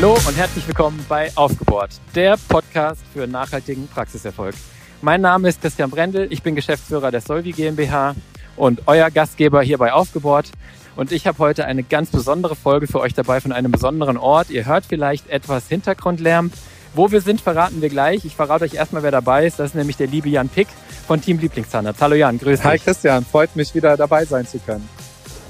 Hallo 0.00 0.16
und 0.28 0.36
herzlich 0.36 0.64
willkommen 0.68 1.04
bei 1.08 1.28
Aufgebohrt, 1.34 1.90
der 2.14 2.36
Podcast 2.48 3.00
für 3.12 3.26
nachhaltigen 3.26 3.88
Praxiserfolg. 3.88 4.54
Mein 5.02 5.20
Name 5.20 5.48
ist 5.48 5.60
Christian 5.60 5.90
Brendel, 5.90 6.28
ich 6.30 6.40
bin 6.40 6.54
Geschäftsführer 6.54 7.10
der 7.10 7.20
Solvi 7.20 7.50
GmbH 7.50 8.14
und 8.54 8.82
euer 8.86 9.10
Gastgeber 9.10 9.60
hier 9.60 9.76
bei 9.76 9.92
Aufgebohrt. 9.92 10.52
Und 10.94 11.10
ich 11.10 11.26
habe 11.26 11.38
heute 11.38 11.64
eine 11.64 11.82
ganz 11.82 12.10
besondere 12.10 12.54
Folge 12.54 12.86
für 12.86 13.00
euch 13.00 13.12
dabei 13.12 13.40
von 13.40 13.50
einem 13.50 13.72
besonderen 13.72 14.18
Ort. 14.18 14.50
Ihr 14.50 14.66
hört 14.66 14.86
vielleicht 14.86 15.28
etwas 15.30 15.66
Hintergrundlärm. 15.66 16.52
Wo 16.94 17.10
wir 17.10 17.20
sind, 17.20 17.40
verraten 17.40 17.82
wir 17.82 17.88
gleich. 17.88 18.24
Ich 18.24 18.36
verrate 18.36 18.66
euch 18.66 18.74
erstmal, 18.74 19.02
wer 19.02 19.10
dabei 19.10 19.48
ist. 19.48 19.58
Das 19.58 19.70
ist 19.70 19.74
nämlich 19.74 19.96
der 19.96 20.06
liebe 20.06 20.28
Jan 20.28 20.48
Pick 20.48 20.68
von 21.08 21.20
Team 21.20 21.40
Lieblingszahnarzt. 21.40 22.00
Hallo 22.00 22.14
Jan, 22.14 22.38
grüß 22.38 22.60
dich. 22.60 22.64
Hi 22.64 22.78
Christian, 22.78 23.24
freut 23.24 23.56
mich 23.56 23.74
wieder 23.74 23.96
dabei 23.96 24.24
sein 24.24 24.46
zu 24.46 24.60
können. 24.60 24.88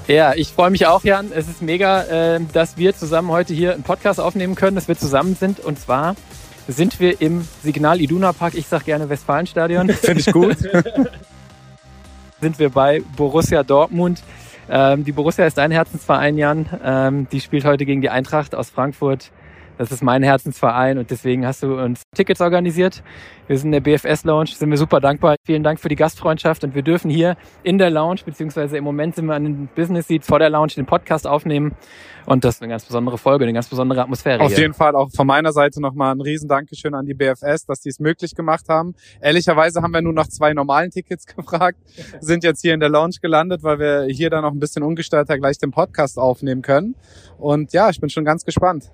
Ja, 0.09 0.33
ich 0.33 0.47
freue 0.53 0.71
mich 0.71 0.87
auch, 0.87 1.03
Jan. 1.03 1.31
Es 1.31 1.47
ist 1.47 1.61
mega, 1.61 2.01
äh, 2.01 2.39
dass 2.51 2.77
wir 2.77 2.95
zusammen 2.95 3.29
heute 3.29 3.53
hier 3.53 3.75
einen 3.75 3.83
Podcast 3.83 4.19
aufnehmen 4.19 4.55
können, 4.55 4.73
dass 4.73 4.87
wir 4.87 4.97
zusammen 4.97 5.35
sind. 5.35 5.59
Und 5.59 5.79
zwar 5.79 6.15
sind 6.67 6.99
wir 6.99 7.21
im 7.21 7.47
Signal 7.61 8.01
Iduna 8.01 8.33
Park, 8.33 8.55
ich 8.55 8.65
sage 8.65 8.85
gerne 8.85 9.07
Westfalenstadion. 9.07 9.89
Finde 9.89 10.19
ich 10.21 10.31
gut. 10.31 10.57
sind 12.41 12.57
wir 12.57 12.71
bei 12.71 13.03
Borussia 13.15 13.61
Dortmund. 13.61 14.23
Ähm, 14.67 15.05
die 15.05 15.11
Borussia 15.11 15.45
ist 15.45 15.59
dein 15.59 15.69
Herzensverein, 15.69 16.39
Jan. 16.39 16.65
Ähm, 16.83 17.27
die 17.31 17.39
spielt 17.39 17.63
heute 17.63 17.85
gegen 17.85 18.01
die 18.01 18.09
Eintracht 18.09 18.55
aus 18.55 18.71
Frankfurt. 18.71 19.29
Das 19.79 19.93
ist 19.93 20.03
mein 20.03 20.23
Herzensverein 20.23 20.97
und 20.97 21.09
deswegen 21.09 21.47
hast 21.47 21.63
du 21.63 21.79
uns 21.79 22.03
Tickets 22.13 22.41
organisiert. 22.41 23.01
Wir 23.47 23.57
sind 23.57 23.67
in 23.67 23.71
der 23.71 23.79
BFS 23.79 24.25
Lounge, 24.25 24.47
sind 24.47 24.69
wir 24.69 24.77
super 24.77 24.99
dankbar. 24.99 25.37
Vielen 25.45 25.63
Dank 25.63 25.79
für 25.79 25.87
die 25.87 25.95
Gastfreundschaft 25.95 26.65
und 26.65 26.75
wir 26.75 26.81
dürfen 26.81 27.09
hier 27.09 27.37
in 27.63 27.77
der 27.77 27.89
Lounge, 27.89 28.19
beziehungsweise 28.25 28.75
im 28.75 28.83
Moment 28.83 29.15
sind 29.15 29.27
wir 29.27 29.35
an 29.35 29.45
den 29.45 29.69
Business 29.73 30.09
Seats 30.09 30.27
vor 30.27 30.37
der 30.37 30.49
Lounge 30.49 30.73
den 30.75 30.85
Podcast 30.85 31.25
aufnehmen 31.25 31.77
und 32.25 32.43
das 32.43 32.55
ist 32.55 32.61
eine 32.61 32.71
ganz 32.71 32.83
besondere 32.83 33.17
Folge, 33.17 33.45
eine 33.45 33.53
ganz 33.53 33.69
besondere 33.69 34.01
Atmosphäre. 34.01 34.43
Auf 34.43 34.49
hier. 34.49 34.63
jeden 34.63 34.73
Fall 34.73 34.97
auch 34.97 35.11
von 35.15 35.25
meiner 35.25 35.53
Seite 35.53 35.79
nochmal 35.79 36.13
ein 36.13 36.19
riesen 36.19 36.49
Dankeschön 36.49 36.93
an 36.93 37.05
die 37.05 37.13
BFS, 37.13 37.65
dass 37.65 37.79
die 37.79 37.87
es 37.87 37.99
möglich 37.99 38.35
gemacht 38.35 38.67
haben. 38.67 38.95
Ehrlicherweise 39.21 39.81
haben 39.81 39.93
wir 39.93 40.01
nur 40.01 40.11
noch 40.11 40.27
zwei 40.27 40.53
normalen 40.53 40.91
Tickets 40.91 41.25
gefragt, 41.37 41.79
sind 42.19 42.43
jetzt 42.43 42.59
hier 42.59 42.73
in 42.73 42.81
der 42.81 42.89
Lounge 42.89 43.15
gelandet, 43.21 43.63
weil 43.63 43.79
wir 43.79 44.07
hier 44.13 44.29
dann 44.29 44.41
noch 44.41 44.51
ein 44.51 44.59
bisschen 44.59 44.83
ungestörter 44.83 45.37
gleich 45.37 45.57
den 45.57 45.71
Podcast 45.71 46.19
aufnehmen 46.19 46.63
können. 46.63 46.95
Und 47.37 47.71
ja, 47.71 47.89
ich 47.89 48.01
bin 48.01 48.09
schon 48.09 48.25
ganz 48.25 48.43
gespannt. 48.43 48.91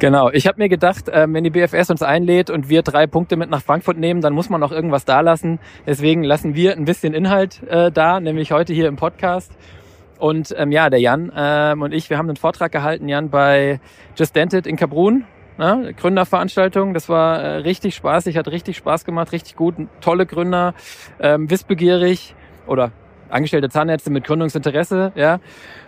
Genau, 0.00 0.28
ich 0.30 0.48
habe 0.48 0.60
mir 0.60 0.68
gedacht, 0.68 1.08
äh, 1.08 1.26
wenn 1.28 1.44
die 1.44 1.50
BFS 1.50 1.88
uns 1.88 2.02
einlädt 2.02 2.50
und 2.50 2.68
wir 2.68 2.82
drei 2.82 3.06
Punkte 3.06 3.36
mit 3.36 3.48
nach 3.48 3.62
Frankfurt 3.62 3.96
nehmen, 3.96 4.20
dann 4.20 4.32
muss 4.32 4.50
man 4.50 4.62
auch 4.64 4.72
irgendwas 4.72 5.04
da 5.04 5.20
lassen. 5.20 5.60
Deswegen 5.86 6.24
lassen 6.24 6.56
wir 6.56 6.72
ein 6.72 6.84
bisschen 6.84 7.14
Inhalt 7.14 7.62
äh, 7.68 7.92
da, 7.92 8.18
nämlich 8.18 8.50
heute 8.50 8.74
hier 8.74 8.88
im 8.88 8.96
Podcast. 8.96 9.52
Und 10.18 10.52
ähm, 10.58 10.72
ja, 10.72 10.90
der 10.90 11.00
Jan 11.00 11.30
ähm, 11.36 11.82
und 11.82 11.94
ich, 11.94 12.10
wir 12.10 12.18
haben 12.18 12.28
einen 12.28 12.36
Vortrag 12.36 12.72
gehalten, 12.72 13.08
Jan, 13.08 13.30
bei 13.30 13.80
Just 14.16 14.34
Dented 14.34 14.66
in 14.66 14.76
Kabrun, 14.76 15.24
ne? 15.58 15.94
Gründerveranstaltung. 15.96 16.92
Das 16.92 17.08
war 17.08 17.40
äh, 17.40 17.56
richtig 17.58 17.94
spaßig, 17.94 18.36
hat 18.36 18.48
richtig 18.48 18.76
Spaß 18.76 19.04
gemacht, 19.04 19.30
richtig 19.30 19.54
gut, 19.54 19.74
tolle 20.00 20.26
Gründer, 20.26 20.74
ähm, 21.20 21.50
wissbegierig 21.50 22.34
oder 22.66 22.90
angestellte 23.28 23.68
Zahnärzte 23.68 24.10
mit 24.10 24.24
Gründungsinteresse, 24.24 25.12
ja. 25.14 25.38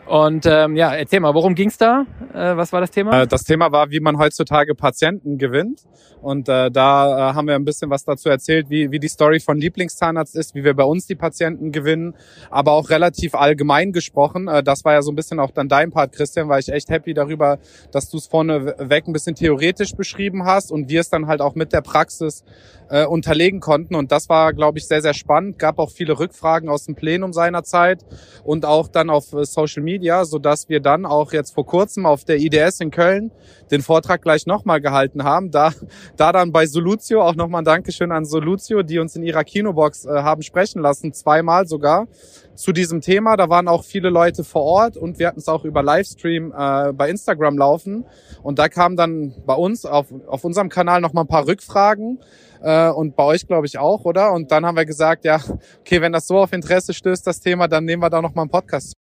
Und 0.07 0.47
ähm, 0.47 0.77
ja, 0.77 0.95
erzähl 0.95 1.21
mal, 1.21 1.35
worum 1.35 1.55
ging's 1.55 1.79
da? 1.79 2.07
Äh, 2.33 2.57
was 2.57 2.73
war 2.73 2.81
das 2.81 2.93
Thema? 2.93 3.23
Äh, 3.23 3.27
das 3.27 3.43
Thema 3.43 3.73
war, 3.73 3.91
wie 3.91 3.99
man 3.99 4.19
heutzutage 4.19 4.75
Patienten 4.75 5.37
gewinnt. 5.37 5.83
Und 6.23 6.49
äh, 6.49 6.71
da 6.71 7.31
äh, 7.31 7.35
haben 7.35 7.49
wir 7.49 7.55
ein 7.55 7.65
bisschen 7.65 7.91
was 7.91 8.05
dazu 8.05 8.29
erzählt, 8.29 8.71
wie, 8.71 8.91
wie 8.91 8.99
die 8.99 9.09
Story 9.09 9.41
von 9.41 9.59
Lieblingszahnarzt 9.59 10.37
ist, 10.37 10.55
wie 10.55 10.65
wir 10.65 10.75
bei 10.75 10.85
uns 10.85 11.07
die 11.07 11.15
Patienten 11.15 11.73
gewinnen, 11.73 12.15
aber 12.51 12.73
auch 12.73 12.91
relativ 12.91 13.35
allgemein 13.35 13.93
gesprochen. 13.93 14.49
Äh, 14.49 14.63
das 14.63 14.85
war 14.85 14.95
ja 14.95 15.03
so 15.03 15.13
ein 15.13 15.17
bisschen 15.17 15.41
auch 15.41 15.51
dann 15.51 15.69
dein 15.69 15.91
Part, 15.91 16.13
Christian, 16.13 16.49
war 16.49 16.59
ich 16.59 16.69
echt 16.69 16.89
happy 16.89 17.13
darüber, 17.13 17.59
dass 17.93 18.09
du 18.11 18.17
es 18.17 18.27
vorne 18.27 18.75
weg 18.79 19.07
ein 19.07 19.13
bisschen 19.13 19.35
theoretisch 19.35 19.95
beschrieben 19.95 20.45
hast 20.45 20.71
und 20.73 20.89
wir 20.89 21.01
es 21.01 21.11
dann 21.11 21.27
halt 21.27 21.41
auch 21.41 21.55
mit 21.55 21.73
der 21.73 21.81
Praxis 21.81 22.45
äh, 22.89 23.05
unterlegen 23.05 23.61
konnten. 23.61 23.95
Und 23.95 24.13
das 24.13 24.29
war, 24.29 24.53
glaube 24.53 24.79
ich, 24.79 24.87
sehr, 24.87 25.03
sehr 25.03 25.15
spannend. 25.15 25.59
Gab 25.59 25.79
auch 25.79 25.91
viele 25.91 26.19
Rückfragen 26.19 26.69
aus 26.69 26.85
dem 26.85 26.95
Plenum 26.95 27.33
seinerzeit 27.33 28.05
und 28.45 28.65
auch 28.65 28.89
dann 28.89 29.11
auf 29.11 29.33
äh, 29.33 29.45
Social 29.45 29.83
Media 29.83 29.96
Media, 29.97 30.27
so 30.27 30.39
dass 30.39 30.69
wir 30.69 30.81
dann 30.81 31.07
auch 31.07 31.33
jetzt 31.33 31.55
vor 31.55 31.65
kurzem 31.65 32.05
auf 32.05 32.25
der 32.25 32.37
IDS 32.39 32.81
in 32.81 32.91
Köln 32.91 33.31
den 33.71 33.81
Vortrag 33.81 34.21
gleich 34.21 34.47
nochmal 34.47 34.83
gehalten 34.83 35.25
haben. 35.25 35.51
Da, 35.51 35.73
da 36.17 36.33
dann 36.33 36.53
bei 36.53 36.67
Solutio 36.67 37.23
auch 37.23 37.35
nochmal 37.35 37.63
ein 37.63 37.65
Dankeschön 37.65 38.13
an 38.13 38.27
Solutio, 38.27 38.83
die 38.83 38.99
uns 38.99 39.17
in 39.17 39.23
ihrer 39.23 39.43
Kinobox 39.43 40.05
äh, 40.05 40.11
haben 40.11 40.43
sprechen 40.43 40.83
lassen, 40.83 41.15
zweimal 41.15 41.67
sogar 41.67 42.09
zu 42.55 42.73
diesem 42.73 43.01
Thema. 43.01 43.37
Da 43.37 43.49
waren 43.49 43.69
auch 43.69 43.85
viele 43.85 44.11
Leute 44.11 44.45
vor 44.45 44.63
Ort 44.63 44.99
und 44.99 45.19
wir 45.19 45.29
hatten 45.29 45.41
es 45.41 45.49
auch 45.49 45.65
über 45.65 45.83
Livestream 45.83 46.53
äh, 46.57 46.93
bei 46.93 47.09
Instagram 47.09 47.57
laufen. 47.57 48.05
Und 48.43 48.59
da 48.59 48.69
kamen 48.69 48.97
dann 48.97 49.35
bei 49.47 49.55
uns 49.55 49.87
auf, 49.87 50.09
auf 50.27 50.45
unserem 50.45 50.69
Kanal 50.69 51.01
nochmal 51.01 51.25
ein 51.25 51.29
paar 51.29 51.47
Rückfragen 51.47 52.21
äh, 52.63 52.91
und 52.91 53.17
bei 53.17 53.25
euch 53.25 53.47
glaube 53.47 53.67
ich 53.67 53.79
auch, 53.79 54.05
oder? 54.05 54.33
Und 54.33 54.53
dann 54.53 54.67
haben 54.67 54.77
wir 54.77 54.85
gesagt, 54.85 55.25
ja, 55.25 55.41
okay, 55.81 56.03
wenn 56.03 56.13
das 56.13 56.27
so 56.27 56.37
auf 56.37 56.53
Interesse 56.53 56.93
stößt, 56.93 57.27
das 57.27 57.41
Thema, 57.41 57.67
dann 57.67 57.85
nehmen 57.87 58.03
wir 58.03 58.11
da 58.11 58.21
nochmal 58.21 58.43
einen 58.43 58.51
Podcast. 58.51 59.06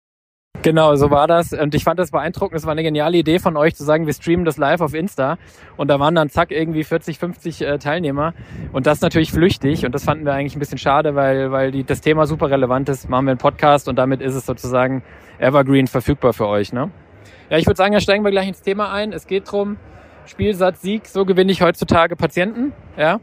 Genau, 0.64 0.96
so 0.96 1.10
war 1.10 1.28
das. 1.28 1.54
Und 1.54 1.74
ich 1.74 1.84
fand 1.84 2.00
das 2.00 2.12
beeindruckend. 2.12 2.60
Es 2.60 2.66
war 2.66 2.74
eine 2.74 2.84
geniale 2.84 3.18
Idee 3.18 3.40
von 3.40 3.58
euch 3.58 3.74
zu 3.74 3.84
sagen, 3.84 4.06
wir 4.06 4.14
streamen 4.14 4.46
das 4.46 4.58
live 4.58 4.82
auf 4.82 4.94
Insta. 4.94 5.38
Und 5.76 5.88
da 5.88 6.00
waren 6.00 6.14
dann 6.14 6.30
zack 6.30 6.52
irgendwie 6.52 6.84
40, 6.84 7.18
50 7.18 7.62
äh, 7.62 7.78
Teilnehmer. 7.80 8.34
Und 8.72 8.86
das 8.86 9.02
natürlich 9.02 9.32
flüchtig. 9.32 9.86
Und 9.86 9.96
das 9.96 10.04
fanden 10.04 10.24
wir 10.24 10.34
eigentlich 10.34 10.56
ein 10.56 10.60
bisschen 10.60 10.78
schade, 10.78 11.16
weil, 11.16 11.52
weil 11.52 11.72
die, 11.72 11.84
das 11.84 12.02
Thema 12.02 12.28
super 12.28 12.52
relevant 12.52 12.90
ist. 12.90 13.10
Machen 13.10 13.26
wir 13.26 13.32
einen 13.32 13.40
Podcast 13.40 13.90
und 13.90 13.96
damit 13.96 14.22
ist 14.22 14.36
es 14.36 14.46
sozusagen 14.46 15.02
evergreen 15.40 15.88
verfügbar 15.88 16.34
für 16.34 16.48
euch. 16.48 16.74
Ne? 16.74 16.92
Ja, 17.50 17.58
ich 17.58 17.66
würde 17.66 17.78
sagen, 17.78 17.94
da 17.94 18.00
steigen 18.00 18.24
wir 18.24 18.32
gleich 18.32 18.48
ins 18.48 18.62
Thema 18.62 18.92
ein. 18.92 19.14
Es 19.14 19.26
geht 19.26 19.52
drum 19.52 19.78
Spielsatz, 20.28 20.82
Sieg. 20.82 21.08
So 21.08 21.26
gewinne 21.26 21.52
ich 21.52 21.64
heutzutage 21.64 22.16
Patienten. 22.16 22.72
Ja. 22.98 23.20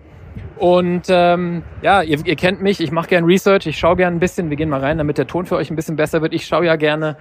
Und 0.57 1.07
ähm, 1.09 1.63
ja, 1.83 2.03
ihr, 2.03 2.19
ihr 2.25 2.37
kennt 2.37 2.63
mich, 2.63 2.81
ich 2.81 2.91
mache 2.91 3.09
gern 3.09 3.25
Research, 3.25 3.67
ich 3.67 3.79
schaue 3.79 3.97
gern 3.97 4.15
ein 4.15 4.21
bisschen, 4.21 4.51
wir 4.51 4.57
gehen 4.57 4.69
mal 4.69 4.81
rein, 4.81 4.99
damit 4.99 5.19
der 5.19 5.27
Ton 5.27 5.47
für 5.47 5.57
euch 5.57 5.71
ein 5.71 5.77
bisschen 5.77 5.97
besser 5.97 6.23
wird. 6.23 6.35
Ich 6.35 6.47
schaue 6.47 6.67
ja 6.67 6.77
gerne, 6.77 7.17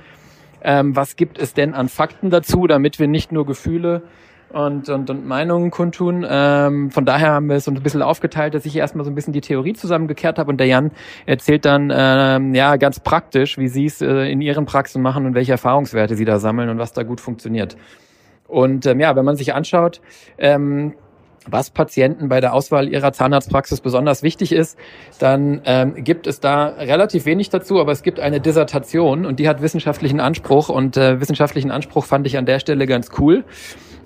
ähm, 0.61 0.95
was 0.95 1.15
gibt 1.15 1.37
es 1.37 1.53
denn 1.53 1.73
an 1.73 1.89
Fakten 1.89 2.29
dazu, 2.29 2.67
damit 2.67 2.99
wir 2.99 3.07
nicht 3.07 3.31
nur 3.31 3.45
Gefühle 3.45 4.01
und, 4.49 4.89
und, 4.89 5.09
und 5.09 5.27
Meinungen 5.27 5.71
kundtun. 5.71 6.25
Ähm, 6.27 6.89
von 6.91 7.05
daher 7.05 7.31
haben 7.31 7.49
wir 7.49 7.57
es 7.57 7.65
so 7.65 7.71
ein 7.71 7.81
bisschen 7.81 8.01
aufgeteilt, 8.01 8.53
dass 8.53 8.65
ich 8.65 8.75
erstmal 8.75 9.05
so 9.05 9.11
ein 9.11 9.15
bisschen 9.15 9.33
die 9.33 9.41
Theorie 9.41 9.73
zusammengekehrt 9.73 10.39
habe 10.39 10.49
und 10.49 10.57
der 10.57 10.67
Jan 10.67 10.91
erzählt 11.25 11.65
dann 11.65 11.91
ähm, 11.93 12.55
ja 12.55 12.77
ganz 12.77 12.99
praktisch, 12.99 13.57
wie 13.57 13.67
sie 13.67 13.85
es 13.85 14.01
äh, 14.01 14.31
in 14.31 14.41
ihren 14.41 14.65
Praxen 14.65 15.01
machen 15.01 15.25
und 15.25 15.35
welche 15.35 15.51
Erfahrungswerte 15.51 16.15
sie 16.15 16.25
da 16.25 16.39
sammeln 16.39 16.69
und 16.69 16.77
was 16.77 16.93
da 16.93 17.03
gut 17.03 17.21
funktioniert. 17.21 17.77
Und 18.47 18.85
ähm, 18.85 18.99
ja, 18.99 19.15
wenn 19.15 19.25
man 19.25 19.35
sich 19.35 19.53
anschaut, 19.53 20.01
ähm, 20.37 20.93
was 21.49 21.69
Patienten 21.69 22.29
bei 22.29 22.41
der 22.41 22.53
Auswahl 22.53 22.87
ihrer 22.87 23.11
Zahnarztpraxis 23.11 23.81
besonders 23.81 24.23
wichtig 24.23 24.51
ist, 24.51 24.77
dann 25.19 25.61
ähm, 25.65 26.03
gibt 26.03 26.27
es 26.27 26.39
da 26.39 26.67
relativ 26.67 27.25
wenig 27.25 27.49
dazu, 27.49 27.79
aber 27.79 27.91
es 27.91 28.03
gibt 28.03 28.19
eine 28.19 28.39
Dissertation 28.39 29.25
und 29.25 29.39
die 29.39 29.47
hat 29.47 29.61
wissenschaftlichen 29.61 30.19
Anspruch 30.19 30.69
und 30.69 30.97
äh, 30.97 31.19
wissenschaftlichen 31.19 31.71
Anspruch 31.71 32.05
fand 32.05 32.27
ich 32.27 32.37
an 32.37 32.45
der 32.45 32.59
Stelle 32.59 32.85
ganz 32.85 33.09
cool. 33.19 33.45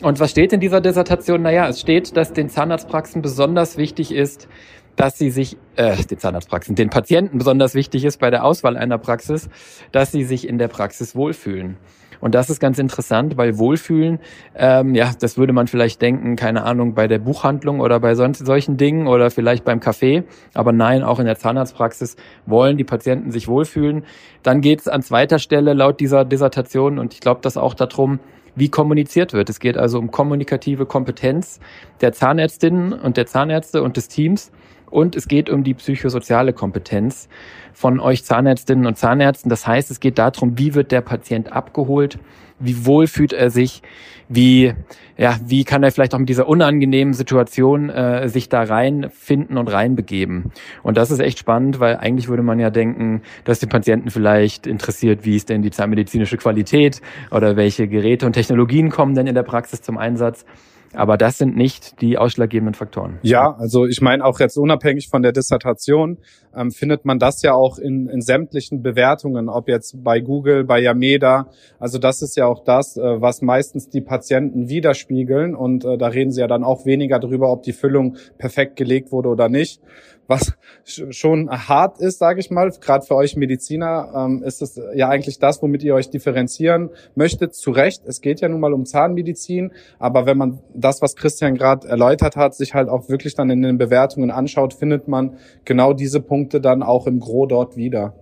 Und 0.02 0.20
was 0.20 0.32
steht 0.32 0.52
in 0.52 0.60
dieser 0.60 0.82
Dissertation? 0.82 1.42
Naja, 1.44 1.68
es 1.68 1.80
steht, 1.80 2.18
dass 2.18 2.34
den 2.34 2.50
Zahnarztpraxen 2.50 3.22
besonders 3.22 3.78
wichtig 3.78 4.12
ist, 4.12 4.48
dass 4.96 5.18
sie 5.18 5.30
sich, 5.30 5.58
äh, 5.76 5.96
den 5.96 6.18
Zahnarztpraxen, 6.18 6.76
den 6.76 6.90
Patienten 6.90 7.38
besonders 7.38 7.76
wichtig 7.76 8.04
ist 8.06 8.20
bei 8.20 8.30
der 8.30 8.44
Auswahl 8.44 8.78
einer 8.78 8.98
Praxis, 8.98 9.50
dass 9.92 10.12
sie 10.12 10.24
sich 10.24 10.48
in 10.48 10.58
der 10.58 10.68
Praxis 10.68 11.16
wohlfühlen. 11.16 11.78
Und 12.22 12.36
das 12.36 12.50
ist 12.50 12.60
ganz 12.60 12.80
interessant, 12.80 13.36
weil 13.36 13.58
Wohlfühlen, 13.58 14.20
ähm, 14.56 14.96
ja, 14.96 15.12
das 15.20 15.38
würde 15.38 15.54
man 15.54 15.68
vielleicht 15.68 16.02
denken, 16.02 16.36
keine 16.36 16.64
Ahnung, 16.64 16.94
bei 16.94 17.08
der 17.08 17.20
Buchhandlung 17.20 17.80
oder 17.80 18.00
bei 18.00 18.16
sonst 18.16 18.46
solchen 18.46 18.78
Dingen 18.78 19.08
oder 19.08 19.32
vielleicht 19.32 19.66
beim 19.66 19.80
Café. 19.80 20.24
Aber 20.54 20.72
nein, 20.72 21.04
auch 21.04 21.20
in 21.20 21.26
der 21.26 21.38
Zahnarztpraxis 21.38 22.16
wollen 22.46 22.78
die 22.78 22.84
Patienten 22.84 23.32
sich 23.32 23.48
wohlfühlen. 23.48 24.04
Dann 24.44 24.62
geht 24.62 24.80
es 24.82 24.88
an 24.88 25.02
zweiter 25.02 25.40
Stelle 25.40 25.74
laut 25.74 26.00
dieser 26.00 26.24
Dissertation 26.24 27.00
und 27.00 27.14
ich 27.14 27.20
glaube 27.20 27.42
das 27.44 27.58
auch 27.58 27.74
darum, 27.74 28.20
wie 28.56 28.70
kommuniziert 28.70 29.34
wird. 29.34 29.50
Es 29.50 29.60
geht 29.60 29.78
also 29.78 29.98
um 29.98 30.12
kommunikative 30.12 30.86
Kompetenz 30.86 31.60
der 32.02 32.14
Zahnärztinnen 32.14 32.94
und 32.94 33.18
der 33.18 33.26
Zahnärzte 33.26 33.82
und 33.82 33.98
des 33.98 34.08
Teams. 34.08 34.52
Und 34.92 35.16
es 35.16 35.28
geht 35.28 35.50
um 35.50 35.64
die 35.64 35.74
psychosoziale 35.74 36.54
Kompetenz 36.54 37.30
von 37.74 38.00
euch 38.00 38.24
Zahnärztinnen 38.24 38.86
und 38.86 38.98
Zahnärzten. 38.98 39.50
Das 39.50 39.66
heißt, 39.66 39.90
es 39.90 40.00
geht 40.00 40.20
darum, 40.20 40.58
wie 40.58 40.76
wird 40.76 40.92
der 40.92 41.02
Patient 41.02 41.52
abgeholt, 41.52 42.20
wie 42.60 42.86
wohl 42.86 43.08
fühlt 43.08 43.34
er 43.34 43.50
sich, 43.50 43.82
wie, 44.30 44.74
ja, 45.18 45.38
wie 45.46 45.64
kann 45.64 45.84
er 45.84 45.92
vielleicht 45.92 46.14
auch 46.14 46.20
mit 46.20 46.30
dieser 46.30 46.48
unangenehmen 46.48 47.14
Situation 47.14 47.90
äh, 47.90 48.30
sich 48.30 48.50
da 48.50 48.64
reinfinden 48.64 49.58
und 49.58 49.68
reinbegeben. 49.68 50.52
Und 50.84 50.98
das 50.98 51.12
ist 51.12 51.20
echt 51.20 51.40
spannend, 51.40 51.80
weil 51.80 51.98
eigentlich 51.98 52.28
würde 52.28 52.44
man 52.44 52.60
ja 52.60 52.70
denken, 52.70 53.22
dass 53.44 53.60
die 53.60 53.66
Patienten 53.66 54.10
vielleicht 54.10 54.68
interessiert, 54.68 55.26
wie 55.26 55.36
ist 55.36 55.50
denn 55.50 55.62
die 55.62 55.72
zahnmedizinische 55.72 56.38
Qualität 56.38 57.02
oder 57.32 57.56
welche 57.56 57.88
Geräte 57.88 58.26
und 58.26 58.34
Technologien 58.34 58.90
kommen 58.90 59.16
denn 59.16 59.28
in 59.28 59.36
der 59.36 59.44
Praxis 59.44 59.82
zum 59.82 59.98
Einsatz. 59.98 60.46
Aber 60.94 61.18
das 61.18 61.38
sind 61.38 61.56
nicht 61.56 62.02
die 62.02 62.18
ausschlaggebenden 62.18 62.74
Faktoren. 62.74 63.20
Ja, 63.22 63.56
also 63.58 63.86
ich 63.86 64.02
meine 64.02 64.26
auch 64.26 64.40
jetzt 64.40 64.58
unabhängig 64.58 65.10
von 65.10 65.22
der 65.22 65.32
Dissertation 65.32 66.18
ähm, 66.56 66.72
findet 66.72 67.06
man 67.06 67.20
das 67.20 67.42
ja 67.42 67.54
auch 67.54 67.78
in, 67.78 68.08
in 68.08 68.22
sämtlichen 68.22 68.82
Bewertungen, 68.82 69.50
ob 69.50 69.70
jetzt 69.70 70.04
bei 70.04 70.20
Google, 70.20 70.64
bei 70.64 70.80
Yameda. 70.80 71.48
Also 71.80 71.98
das 71.98 72.22
ist 72.22 72.36
ja 72.36 72.46
auch 72.46 72.64
das, 72.64 72.98
äh, 72.98 73.22
was 73.22 73.42
meistens 73.42 73.90
die 73.90 74.02
Patienten 74.02 74.70
widerspiegeln 74.70 75.56
und 75.56 75.86
äh, 75.86 75.98
da 75.98 76.08
reden 76.08 76.32
sie 76.32 76.42
ja 76.42 76.48
dann 76.48 76.64
auch 76.64 76.86
weniger 76.86 77.20
darüber, 77.20 77.52
ob 77.52 77.64
die 77.64 77.74
Füllung 77.74 78.18
perfekt 78.38 78.76
gelegt 78.76 79.12
wurde 79.12 79.30
oder 79.30 79.50
nicht 79.50 79.82
was 80.32 80.54
schon 80.86 81.50
hart 81.52 82.00
ist, 82.00 82.18
sage 82.18 82.40
ich 82.40 82.50
mal. 82.50 82.72
Gerade 82.72 83.06
für 83.06 83.16
euch 83.16 83.36
Mediziner 83.36 84.12
ähm, 84.16 84.42
ist 84.44 84.62
es 84.62 84.82
ja 84.96 85.10
eigentlich 85.10 85.38
das, 85.38 85.62
womit 85.62 85.84
ihr 85.84 85.94
euch 85.94 86.10
differenzieren 86.10 86.90
möchtet. 87.14 87.54
Zu 87.54 87.72
Recht, 87.72 88.02
es 88.06 88.22
geht 88.22 88.42
ja 88.42 88.50
nun 88.50 88.62
mal 88.62 88.74
um 88.74 88.86
Zahnmedizin, 88.86 89.72
aber 90.00 90.26
wenn 90.26 90.38
man 90.38 90.60
das, 90.74 91.02
was 91.02 91.16
Christian 91.16 91.56
gerade 91.56 91.88
erläutert 91.88 92.36
hat, 92.36 92.56
sich 92.56 92.74
halt 92.74 92.90
auch 92.90 93.10
wirklich 93.10 93.36
dann 93.36 93.50
in 93.50 93.62
den 93.62 93.78
Bewertungen 93.78 94.32
anschaut, 94.32 94.74
findet 94.74 95.08
man 95.08 95.38
genau 95.66 95.94
diese 95.94 96.22
Punkte 96.22 96.62
dann 96.62 96.82
auch 96.82 97.06
im 97.06 97.20
Gro 97.20 97.46
dort 97.46 97.76
wieder. 97.76 98.16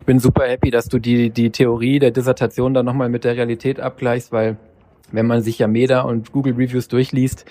Ich 0.00 0.06
bin 0.06 0.20
super 0.20 0.46
happy, 0.46 0.70
dass 0.70 0.86
du 0.86 0.98
die, 0.98 1.30
die 1.30 1.50
Theorie 1.50 1.98
der 1.98 2.10
Dissertation 2.10 2.72
dann 2.74 2.86
nochmal 2.86 3.08
mit 3.08 3.24
der 3.24 3.36
Realität 3.36 3.80
abgleichst, 3.80 4.30
weil 4.30 4.56
wenn 5.10 5.26
man 5.26 5.42
sich 5.42 5.58
ja 5.58 5.66
Meda 5.66 6.02
und 6.02 6.32
Google 6.32 6.54
Reviews 6.54 6.88
durchliest, 6.88 7.46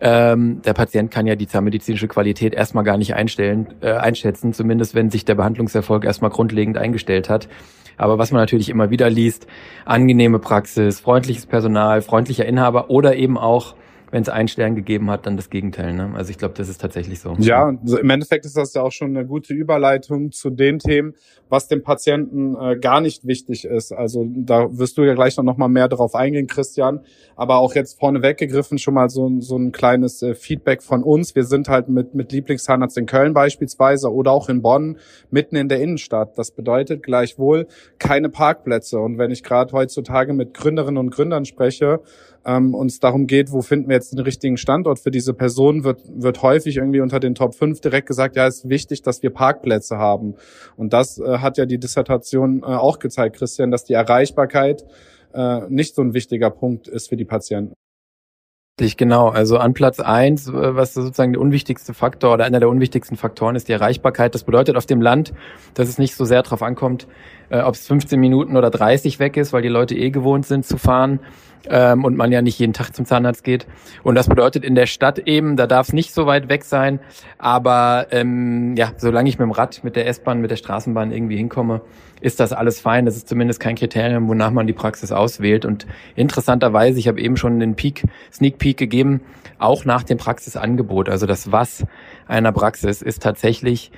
ähm, 0.00 0.62
der 0.62 0.74
Patient 0.74 1.10
kann 1.10 1.26
ja 1.26 1.36
die 1.36 1.46
zahnmedizinische 1.46 2.08
Qualität 2.08 2.54
erstmal 2.54 2.84
gar 2.84 2.98
nicht 2.98 3.14
einstellen, 3.14 3.74
äh, 3.80 3.92
einschätzen, 3.92 4.52
zumindest 4.52 4.94
wenn 4.94 5.10
sich 5.10 5.24
der 5.24 5.34
Behandlungserfolg 5.34 6.04
erstmal 6.04 6.30
grundlegend 6.30 6.76
eingestellt 6.76 7.28
hat. 7.28 7.48
Aber 7.96 8.18
was 8.18 8.30
man 8.30 8.42
natürlich 8.42 8.68
immer 8.68 8.90
wieder 8.90 9.08
liest, 9.08 9.46
angenehme 9.86 10.38
Praxis, 10.38 11.00
freundliches 11.00 11.46
Personal, 11.46 12.02
freundlicher 12.02 12.44
Inhaber 12.44 12.90
oder 12.90 13.16
eben 13.16 13.38
auch 13.38 13.74
wenn 14.16 14.22
es 14.22 14.30
einen 14.30 14.48
Stern 14.48 14.74
gegeben 14.74 15.10
hat, 15.10 15.26
dann 15.26 15.36
das 15.36 15.50
Gegenteil. 15.50 15.92
Ne? 15.92 16.12
Also 16.14 16.30
ich 16.30 16.38
glaube, 16.38 16.54
das 16.56 16.70
ist 16.70 16.80
tatsächlich 16.80 17.20
so. 17.20 17.36
Ja, 17.38 17.76
also 17.82 17.98
im 17.98 18.08
Endeffekt 18.08 18.46
ist 18.46 18.56
das 18.56 18.72
ja 18.72 18.80
auch 18.80 18.90
schon 18.90 19.14
eine 19.14 19.26
gute 19.26 19.52
Überleitung 19.52 20.32
zu 20.32 20.48
den 20.48 20.78
Themen, 20.78 21.12
was 21.50 21.68
dem 21.68 21.82
Patienten 21.82 22.56
äh, 22.58 22.78
gar 22.78 23.02
nicht 23.02 23.26
wichtig 23.26 23.66
ist. 23.66 23.92
Also 23.92 24.24
da 24.26 24.68
wirst 24.78 24.96
du 24.96 25.02
ja 25.02 25.12
gleich 25.12 25.36
noch 25.36 25.58
mal 25.58 25.68
mehr 25.68 25.88
darauf 25.88 26.14
eingehen, 26.14 26.46
Christian. 26.46 27.00
Aber 27.36 27.56
auch 27.56 27.74
jetzt 27.74 28.00
vorne 28.00 28.22
weggegriffen 28.22 28.78
schon 28.78 28.94
mal 28.94 29.10
so, 29.10 29.30
so 29.40 29.58
ein 29.58 29.70
kleines 29.70 30.22
äh, 30.22 30.34
Feedback 30.34 30.82
von 30.82 31.02
uns. 31.02 31.34
Wir 31.34 31.44
sind 31.44 31.68
halt 31.68 31.90
mit, 31.90 32.14
mit 32.14 32.32
Lieblingszahnarzt 32.32 32.96
in 32.96 33.04
Köln 33.04 33.34
beispielsweise 33.34 34.10
oder 34.10 34.30
auch 34.30 34.48
in 34.48 34.62
Bonn 34.62 34.96
mitten 35.30 35.56
in 35.56 35.68
der 35.68 35.82
Innenstadt. 35.82 36.38
Das 36.38 36.52
bedeutet 36.52 37.02
gleichwohl 37.02 37.66
keine 37.98 38.30
Parkplätze. 38.30 38.98
Und 38.98 39.18
wenn 39.18 39.30
ich 39.30 39.42
gerade 39.42 39.72
heutzutage 39.74 40.32
mit 40.32 40.54
Gründerinnen 40.54 40.96
und 40.96 41.10
Gründern 41.10 41.44
spreche, 41.44 42.00
ähm, 42.46 42.74
uns 42.74 43.00
darum 43.00 43.26
geht, 43.26 43.52
wo 43.52 43.60
finden 43.60 43.88
wir 43.88 43.96
jetzt 43.96 44.12
den 44.12 44.20
richtigen 44.20 44.56
Standort 44.56 45.00
für 45.00 45.10
diese 45.10 45.34
Person, 45.34 45.82
wird, 45.82 46.00
wird 46.08 46.42
häufig 46.42 46.76
irgendwie 46.76 47.00
unter 47.00 47.18
den 47.18 47.34
Top 47.34 47.54
5 47.54 47.80
direkt 47.80 48.06
gesagt, 48.06 48.36
ja, 48.36 48.46
ist 48.46 48.68
wichtig, 48.68 49.02
dass 49.02 49.22
wir 49.22 49.30
Parkplätze 49.30 49.98
haben. 49.98 50.34
Und 50.76 50.92
das 50.92 51.18
äh, 51.18 51.38
hat 51.38 51.58
ja 51.58 51.66
die 51.66 51.78
Dissertation 51.78 52.62
äh, 52.62 52.66
auch 52.66 53.00
gezeigt, 53.00 53.36
Christian, 53.36 53.70
dass 53.70 53.84
die 53.84 53.94
Erreichbarkeit 53.94 54.84
äh, 55.34 55.62
nicht 55.68 55.96
so 55.96 56.02
ein 56.02 56.14
wichtiger 56.14 56.50
Punkt 56.50 56.86
ist 56.86 57.08
für 57.08 57.16
die 57.16 57.24
Patienten. 57.24 57.74
Genau, 58.78 59.30
also 59.30 59.56
an 59.56 59.72
Platz 59.72 60.00
eins, 60.00 60.48
äh, 60.48 60.52
was 60.52 60.94
sozusagen 60.94 61.32
der 61.32 61.40
unwichtigste 61.40 61.94
Faktor 61.94 62.34
oder 62.34 62.44
einer 62.44 62.60
der 62.60 62.68
unwichtigsten 62.68 63.16
Faktoren 63.16 63.56
ist 63.56 63.68
die 63.68 63.72
Erreichbarkeit. 63.72 64.34
Das 64.34 64.44
bedeutet 64.44 64.76
auf 64.76 64.86
dem 64.86 65.00
Land, 65.00 65.32
dass 65.74 65.88
es 65.88 65.98
nicht 65.98 66.14
so 66.14 66.24
sehr 66.24 66.42
darauf 66.42 66.62
ankommt, 66.62 67.08
ob 67.48 67.74
es 67.74 67.86
15 67.86 68.18
Minuten 68.18 68.56
oder 68.56 68.70
30 68.70 69.20
weg 69.20 69.36
ist, 69.36 69.52
weil 69.52 69.62
die 69.62 69.68
Leute 69.68 69.94
eh 69.94 70.10
gewohnt 70.10 70.46
sind 70.46 70.66
zu 70.66 70.78
fahren 70.78 71.20
ähm, 71.70 72.04
und 72.04 72.16
man 72.16 72.32
ja 72.32 72.42
nicht 72.42 72.58
jeden 72.58 72.72
Tag 72.72 72.94
zum 72.94 73.04
Zahnarzt 73.04 73.44
geht. 73.44 73.66
Und 74.02 74.14
das 74.14 74.28
bedeutet 74.28 74.64
in 74.64 74.74
der 74.74 74.86
Stadt 74.86 75.18
eben, 75.20 75.56
da 75.56 75.66
darf 75.66 75.88
es 75.88 75.92
nicht 75.92 76.12
so 76.12 76.26
weit 76.26 76.48
weg 76.48 76.64
sein, 76.64 77.00
aber 77.38 78.06
ähm, 78.10 78.74
ja, 78.76 78.92
solange 78.96 79.28
ich 79.28 79.38
mit 79.38 79.46
dem 79.46 79.52
Rad, 79.52 79.82
mit 79.84 79.96
der 79.96 80.06
S-Bahn, 80.06 80.40
mit 80.40 80.50
der 80.50 80.56
Straßenbahn 80.56 81.12
irgendwie 81.12 81.36
hinkomme, 81.36 81.82
ist 82.20 82.40
das 82.40 82.52
alles 82.52 82.80
fein. 82.80 83.04
Das 83.04 83.16
ist 83.16 83.28
zumindest 83.28 83.60
kein 83.60 83.76
Kriterium, 83.76 84.28
wonach 84.28 84.50
man 84.50 84.66
die 84.66 84.72
Praxis 84.72 85.12
auswählt. 85.12 85.64
Und 85.64 85.86
interessanterweise, 86.14 86.98
ich 86.98 87.08
habe 87.08 87.20
eben 87.20 87.36
schon 87.36 87.60
den 87.60 87.74
Peak, 87.74 88.04
Sneak 88.32 88.58
Peek 88.58 88.76
gegeben, 88.76 89.20
auch 89.58 89.84
nach 89.84 90.02
dem 90.02 90.18
Praxisangebot. 90.18 91.08
Also 91.08 91.26
das 91.26 91.52
Was 91.52 91.84
einer 92.26 92.52
Praxis 92.52 93.02
ist 93.02 93.22
tatsächlich 93.22 93.90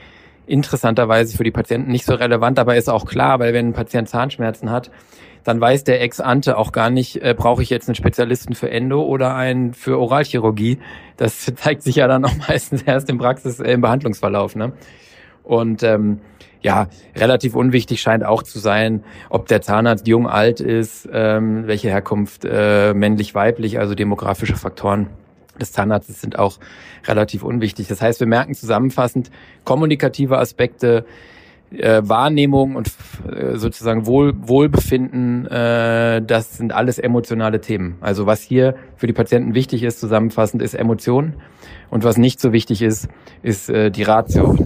interessanterweise 0.47 1.37
für 1.37 1.45
die 1.45 1.51
Patienten 1.51 1.93
nicht 1.93 2.07
so 2.07 2.15
relevant, 2.15 2.59
aber 2.59 2.77
ist 2.77 2.89
auch 2.89 3.05
klar, 3.05 3.39
weil 3.39 3.53
wenn 3.53 3.69
ein 3.69 3.73
Patient 3.75 4.09
Zahnschmerzen 4.09 4.71
hat, 4.71 4.91
dann 5.49 5.63
weiß 5.63 5.85
der 5.85 6.03
Ex-Ante 6.03 6.59
auch 6.59 6.73
gar 6.73 6.91
nicht, 6.91 7.23
äh, 7.23 7.35
brauche 7.35 7.63
ich 7.63 7.71
jetzt 7.71 7.89
einen 7.89 7.95
Spezialisten 7.95 8.55
für 8.55 8.71
Endo 8.71 9.03
oder 9.03 9.35
einen 9.35 9.73
für 9.73 9.99
Oralchirurgie. 9.99 10.79
Das 11.17 11.47
zeigt 11.57 11.83
sich 11.83 11.97
ja 11.97 12.07
dann 12.07 12.23
auch 12.27 12.37
meistens 12.49 12.83
erst 12.83 13.09
im 13.09 13.17
Praxis, 13.17 13.59
äh, 13.59 13.73
im 13.73 13.81
Behandlungsverlauf. 13.81 14.57
Ne? 14.57 14.75
Und 15.45 15.83
ähm, 15.83 16.21
ja, 16.61 16.89
relativ 17.17 17.57
unwichtig 17.57 18.03
scheint 18.03 18.27
auch 18.27 18.43
zu 18.43 18.59
sein, 18.59 19.05
ob 19.31 19.47
der 19.47 19.63
Zahnarzt 19.63 20.07
jung, 20.07 20.29
alt 20.29 20.61
ist, 20.61 21.09
ähm, 21.11 21.67
welche 21.67 21.89
Herkunft, 21.89 22.45
äh, 22.45 22.93
männlich, 22.93 23.35
weiblich, 23.35 23.79
also 23.79 23.95
demografische 23.95 24.55
Faktoren 24.55 25.09
des 25.59 25.73
Zahnarztes 25.73 26.21
sind 26.21 26.39
auch 26.39 26.59
relativ 27.07 27.43
unwichtig. 27.43 27.89
Das 27.89 28.03
heißt, 28.03 28.21
wir 28.21 28.27
merken 28.27 28.53
zusammenfassend 28.53 29.31
kommunikative 29.65 30.37
Aspekte, 30.37 31.07
äh, 31.71 32.03
Wahrnehmung 32.05 32.77
und 32.77 32.91
äh, 33.31 33.57
sozusagen 33.57 34.07
Wohl, 34.07 34.35
Wohlbefinden, 34.37 35.47
äh, 35.47 36.23
das 36.23 36.57
sind 36.57 36.73
alles 36.73 36.99
emotionale 36.99 37.61
Themen. 37.61 37.97
Also 38.01 38.27
was 38.27 38.43
hier 38.43 38.75
für 38.97 39.07
die 39.07 39.13
Patienten 39.13 39.55
wichtig 39.55 39.83
ist, 39.83 40.01
zusammenfassend, 40.01 40.63
ist 40.63 40.75
Emotion. 40.75 41.35
Und 41.91 42.05
was 42.05 42.17
nicht 42.17 42.41
so 42.41 42.53
wichtig 42.53 42.83
ist, 42.83 43.09
ist 43.43 43.71
äh, 43.71 43.91
die 43.91 44.03
Ratio. 44.03 44.57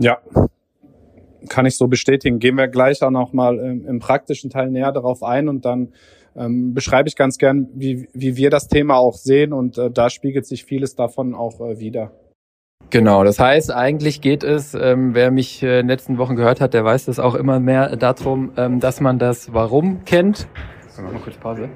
ja, 0.00 0.18
kann 1.48 1.66
ich 1.66 1.76
so 1.76 1.88
bestätigen. 1.88 2.38
Gehen 2.38 2.56
wir 2.56 2.68
gleich 2.68 3.02
auch 3.02 3.10
noch 3.10 3.32
mal 3.32 3.58
im, 3.58 3.86
im 3.86 3.98
praktischen 3.98 4.50
Teil 4.50 4.70
näher 4.70 4.92
darauf 4.92 5.22
ein 5.22 5.48
und 5.48 5.64
dann 5.64 5.88
ähm, 6.36 6.74
beschreibe 6.74 7.08
ich 7.08 7.16
ganz 7.16 7.38
gern, 7.38 7.68
wie, 7.74 8.08
wie 8.12 8.36
wir 8.36 8.50
das 8.50 8.68
Thema 8.68 8.96
auch 8.96 9.14
sehen 9.14 9.52
und 9.52 9.78
äh, 9.78 9.90
da 9.90 10.10
spiegelt 10.10 10.46
sich 10.46 10.64
vieles 10.64 10.94
davon 10.94 11.34
auch 11.34 11.60
äh, 11.60 11.80
wieder. 11.80 12.12
Genau, 12.90 13.22
das 13.22 13.38
heißt, 13.38 13.72
eigentlich 13.72 14.20
geht 14.20 14.42
es, 14.42 14.74
ähm, 14.74 15.14
wer 15.14 15.30
mich 15.30 15.62
äh, 15.62 15.78
in 15.78 15.86
den 15.86 15.88
letzten 15.88 16.18
Wochen 16.18 16.34
gehört 16.34 16.60
hat, 16.60 16.74
der 16.74 16.84
weiß 16.84 17.04
das 17.04 17.20
auch 17.20 17.36
immer 17.36 17.60
mehr 17.60 17.94
darum, 17.96 18.50
ähm, 18.56 18.80
dass 18.80 19.00
man 19.00 19.20
das 19.20 19.54
Warum 19.54 20.04
kennt. 20.04 20.48
Mal 21.00 21.12
kurz 21.22 21.36
Pause. 21.36 21.68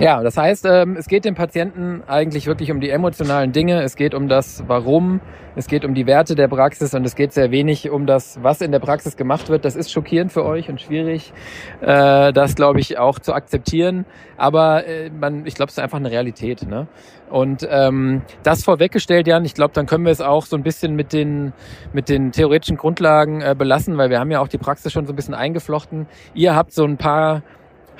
Ja, 0.00 0.22
das 0.22 0.38
heißt, 0.38 0.64
ähm, 0.64 0.96
es 0.96 1.08
geht 1.08 1.26
dem 1.26 1.34
Patienten 1.34 2.02
eigentlich 2.06 2.46
wirklich 2.46 2.72
um 2.72 2.80
die 2.80 2.88
emotionalen 2.88 3.52
Dinge. 3.52 3.82
Es 3.82 3.96
geht 3.96 4.14
um 4.14 4.28
das 4.28 4.64
Warum, 4.66 5.20
es 5.56 5.66
geht 5.66 5.84
um 5.84 5.92
die 5.92 6.06
Werte 6.06 6.34
der 6.34 6.48
Praxis 6.48 6.94
und 6.94 7.04
es 7.04 7.14
geht 7.14 7.34
sehr 7.34 7.50
wenig 7.50 7.90
um 7.90 8.06
das, 8.06 8.38
was 8.42 8.62
in 8.62 8.72
der 8.72 8.78
Praxis 8.78 9.18
gemacht 9.18 9.50
wird. 9.50 9.66
Das 9.66 9.76
ist 9.76 9.92
schockierend 9.92 10.32
für 10.32 10.46
euch 10.46 10.70
und 10.70 10.80
schwierig, 10.80 11.34
äh, 11.82 12.32
das 12.32 12.54
glaube 12.54 12.80
ich 12.80 12.96
auch 12.96 13.18
zu 13.18 13.34
akzeptieren. 13.34 14.06
Aber 14.38 14.86
äh, 14.86 15.10
man, 15.10 15.44
ich 15.44 15.54
glaube, 15.54 15.68
es 15.68 15.76
ist 15.76 15.84
einfach 15.84 15.98
eine 15.98 16.10
Realität. 16.10 16.66
Ne? 16.66 16.88
Und 17.28 17.68
ähm, 17.70 18.22
das 18.42 18.64
vorweggestellt, 18.64 19.26
Jan, 19.26 19.44
ich 19.44 19.52
glaube, 19.52 19.74
dann 19.74 19.84
können 19.84 20.06
wir 20.06 20.12
es 20.12 20.22
auch 20.22 20.46
so 20.46 20.56
ein 20.56 20.62
bisschen 20.62 20.96
mit 20.96 21.12
den 21.12 21.52
mit 21.92 22.08
den 22.08 22.32
theoretischen 22.32 22.78
Grundlagen 22.78 23.42
äh, 23.42 23.54
belassen, 23.54 23.98
weil 23.98 24.08
wir 24.08 24.18
haben 24.18 24.30
ja 24.30 24.40
auch 24.40 24.48
die 24.48 24.56
Praxis 24.56 24.92
schon 24.92 25.04
so 25.04 25.12
ein 25.12 25.16
bisschen 25.16 25.34
eingeflochten. 25.34 26.06
Ihr 26.32 26.56
habt 26.56 26.72
so 26.72 26.84
ein 26.86 26.96
paar 26.96 27.42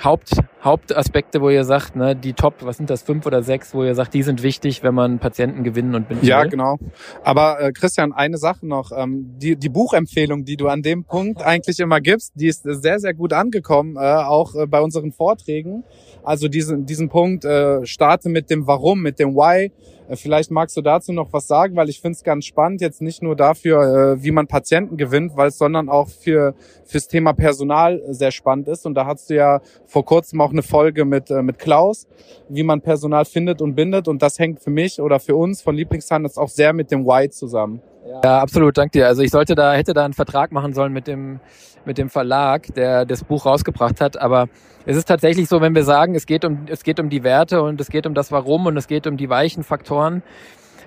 Haupt, 0.03 0.31
Hauptaspekte, 0.63 1.41
wo 1.41 1.49
ihr 1.49 1.63
sagt, 1.63 1.95
ne, 1.95 2.15
die 2.15 2.33
Top, 2.33 2.55
was 2.61 2.77
sind 2.77 2.89
das, 2.89 3.03
fünf 3.03 3.25
oder 3.25 3.43
sechs, 3.43 3.73
wo 3.73 3.83
ihr 3.83 3.93
sagt, 3.93 4.13
die 4.13 4.23
sind 4.23 4.41
wichtig, 4.41 4.83
wenn 4.83 4.95
man 4.95 5.19
Patienten 5.19 5.63
gewinnen 5.63 5.93
und 5.95 6.07
binden 6.07 6.25
Ja, 6.25 6.41
will? 6.43 6.49
genau. 6.49 6.77
Aber 7.23 7.61
äh, 7.61 7.71
Christian, 7.71 8.11
eine 8.13 8.37
Sache 8.37 8.65
noch. 8.65 8.91
Ähm, 8.95 9.35
die, 9.37 9.55
die 9.55 9.69
Buchempfehlung, 9.69 10.43
die 10.45 10.57
du 10.57 10.67
an 10.67 10.81
dem 10.81 11.03
Punkt 11.03 11.41
eigentlich 11.43 11.79
immer 11.79 12.01
gibst, 12.01 12.33
die 12.35 12.47
ist 12.47 12.63
sehr, 12.63 12.99
sehr 12.99 13.13
gut 13.13 13.33
angekommen, 13.33 13.95
äh, 13.95 13.99
auch 13.99 14.55
äh, 14.55 14.65
bei 14.65 14.81
unseren 14.81 15.11
Vorträgen. 15.11 15.83
Also 16.23 16.47
diesen, 16.47 16.85
diesen 16.85 17.09
Punkt, 17.09 17.45
äh, 17.45 17.85
starte 17.85 18.29
mit 18.29 18.49
dem 18.49 18.67
Warum, 18.67 19.01
mit 19.01 19.19
dem 19.19 19.35
Why. 19.35 19.71
Äh, 20.11 20.15
vielleicht 20.17 20.51
magst 20.51 20.75
du 20.77 20.81
dazu 20.81 21.13
noch 21.13 21.31
was 21.31 21.47
sagen, 21.47 21.75
weil 21.75 21.89
ich 21.89 22.01
finde 22.01 22.17
es 22.17 22.23
ganz 22.23 22.45
spannend, 22.45 22.81
jetzt 22.81 23.01
nicht 23.01 23.23
nur 23.23 23.35
dafür, 23.35 24.15
äh, 24.17 24.23
wie 24.23 24.31
man 24.31 24.47
Patienten 24.47 24.97
gewinnt, 24.97 25.35
weil 25.35 25.47
es 25.47 25.57
sondern 25.57 25.89
auch 25.89 26.09
für 26.09 26.53
fürs 26.85 27.07
Thema 27.07 27.33
Personal 27.33 28.01
sehr 28.09 28.31
spannend 28.31 28.67
ist. 28.67 28.85
Und 28.85 28.95
da 28.95 29.05
hast 29.05 29.29
du 29.29 29.35
ja 29.35 29.61
vor 29.85 30.03
kurzem 30.03 30.41
auch 30.41 30.51
eine 30.51 30.63
Folge 30.63 31.05
mit, 31.05 31.31
äh, 31.31 31.41
mit 31.41 31.59
Klaus, 31.59 32.07
wie 32.49 32.63
man 32.63 32.81
Personal 32.81 33.25
findet 33.25 33.61
und 33.61 33.75
bindet. 33.75 34.07
Und 34.07 34.21
das 34.21 34.37
hängt 34.39 34.61
für 34.61 34.71
mich 34.71 34.99
oder 34.99 35.19
für 35.19 35.35
uns 35.35 35.61
von 35.61 35.75
Lieblingshandels 35.75 36.37
auch 36.37 36.49
sehr 36.49 36.73
mit 36.73 36.91
dem 36.91 37.05
Why 37.05 37.29
zusammen. 37.29 37.81
Ja, 38.23 38.39
absolut, 38.39 38.77
danke 38.77 38.91
dir. 38.91 39.07
Also 39.07 39.21
ich 39.21 39.31
sollte 39.31 39.55
da, 39.55 39.73
hätte 39.73 39.93
da 39.93 40.05
einen 40.05 40.13
Vertrag 40.13 40.51
machen 40.51 40.73
sollen 40.73 40.93
mit 40.93 41.07
dem, 41.07 41.39
mit 41.85 41.97
dem 41.97 42.09
Verlag, 42.09 42.73
der 42.75 43.05
das 43.05 43.23
Buch 43.23 43.45
rausgebracht 43.45 44.01
hat. 44.01 44.17
Aber 44.17 44.47
es 44.85 44.97
ist 44.97 45.05
tatsächlich 45.07 45.47
so, 45.47 45.61
wenn 45.61 45.75
wir 45.75 45.83
sagen, 45.83 46.15
es 46.15 46.25
geht 46.25 46.45
um, 46.45 46.65
es 46.67 46.83
geht 46.83 46.99
um 46.99 47.09
die 47.09 47.23
Werte 47.23 47.61
und 47.61 47.79
es 47.81 47.89
geht 47.89 48.05
um 48.05 48.13
das 48.13 48.31
Warum 48.31 48.65
und 48.65 48.77
es 48.77 48.87
geht 48.87 49.07
um 49.07 49.17
die 49.17 49.29
weichen 49.29 49.63
Faktoren, 49.63 50.23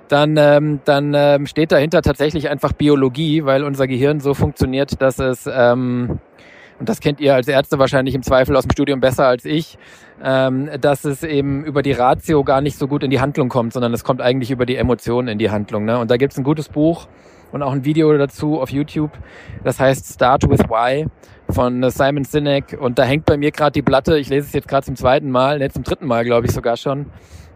dann, 0.09 0.37
ähm, 0.37 0.81
dann 0.85 1.15
ähm, 1.15 1.47
steht 1.47 1.73
dahinter 1.73 2.03
tatsächlich 2.03 2.51
einfach 2.51 2.73
Biologie, 2.73 3.45
weil 3.45 3.65
unser 3.65 3.87
Gehirn 3.87 4.21
so 4.21 4.35
funktioniert, 4.35 5.01
dass 5.01 5.19
es 5.19 5.49
ähm, 5.51 6.21
und 6.79 6.89
das 6.89 7.01
kennt 7.01 7.21
ihr 7.21 7.35
als 7.35 7.49
Ärzte 7.49 7.79
wahrscheinlich 7.79 8.15
im 8.15 8.23
Zweifel 8.23 8.57
aus 8.57 8.65
dem 8.65 8.73
Studium 8.73 9.01
besser 9.01 9.27
als 9.27 9.45
ich, 9.45 9.79
ähm, 10.23 10.71
dass 10.81 11.05
es 11.05 11.23
eben 11.23 11.65
über 11.65 11.83
die 11.83 11.93
Ratio 11.93 12.45
gar 12.45 12.61
nicht 12.61 12.79
so 12.79 12.89
gut 12.89 13.03
in 13.03 13.11
die 13.11 13.21
Handlung 13.21 13.49
kommt, 13.49 13.73
sondern 13.73 13.93
es 13.93 14.05
kommt 14.05 14.21
eigentlich 14.21 14.51
über 14.51 14.67
die 14.67 14.77
Emotionen 14.77 15.29
in 15.29 15.39
die 15.39 15.51
Handlung. 15.51 15.85
Ne? 15.85 15.99
Und 15.99 16.11
da 16.11 16.17
gibt's 16.17 16.37
ein 16.37 16.45
gutes 16.45 16.69
Buch 16.69 17.07
und 17.53 17.63
auch 17.63 17.73
ein 17.73 17.85
Video 17.85 18.17
dazu 18.17 18.61
auf 18.61 18.71
YouTube, 18.71 19.13
das 19.63 19.79
heißt 19.79 20.15
Start 20.15 20.49
with 20.49 20.61
Why 20.69 21.07
von 21.51 21.89
Simon 21.91 22.25
Sinek 22.25 22.77
und 22.81 22.99
da 22.99 23.05
hängt 23.05 23.27
bei 23.27 23.37
mir 23.37 23.53
gerade 23.53 23.73
die 23.73 23.83
Platte, 23.83 24.19
ich 24.19 24.29
lese 24.29 24.47
es 24.49 24.53
jetzt 24.53 24.67
gerade 24.67 24.87
zum 24.87 24.97
zweiten 24.97 25.31
Mal, 25.31 25.59
ne, 25.59 25.71
zum 25.71 25.85
dritten 25.85 26.07
Mal 26.07 26.25
glaube 26.25 26.47
ich 26.47 26.53
sogar 26.53 26.77
schon, 26.77 27.07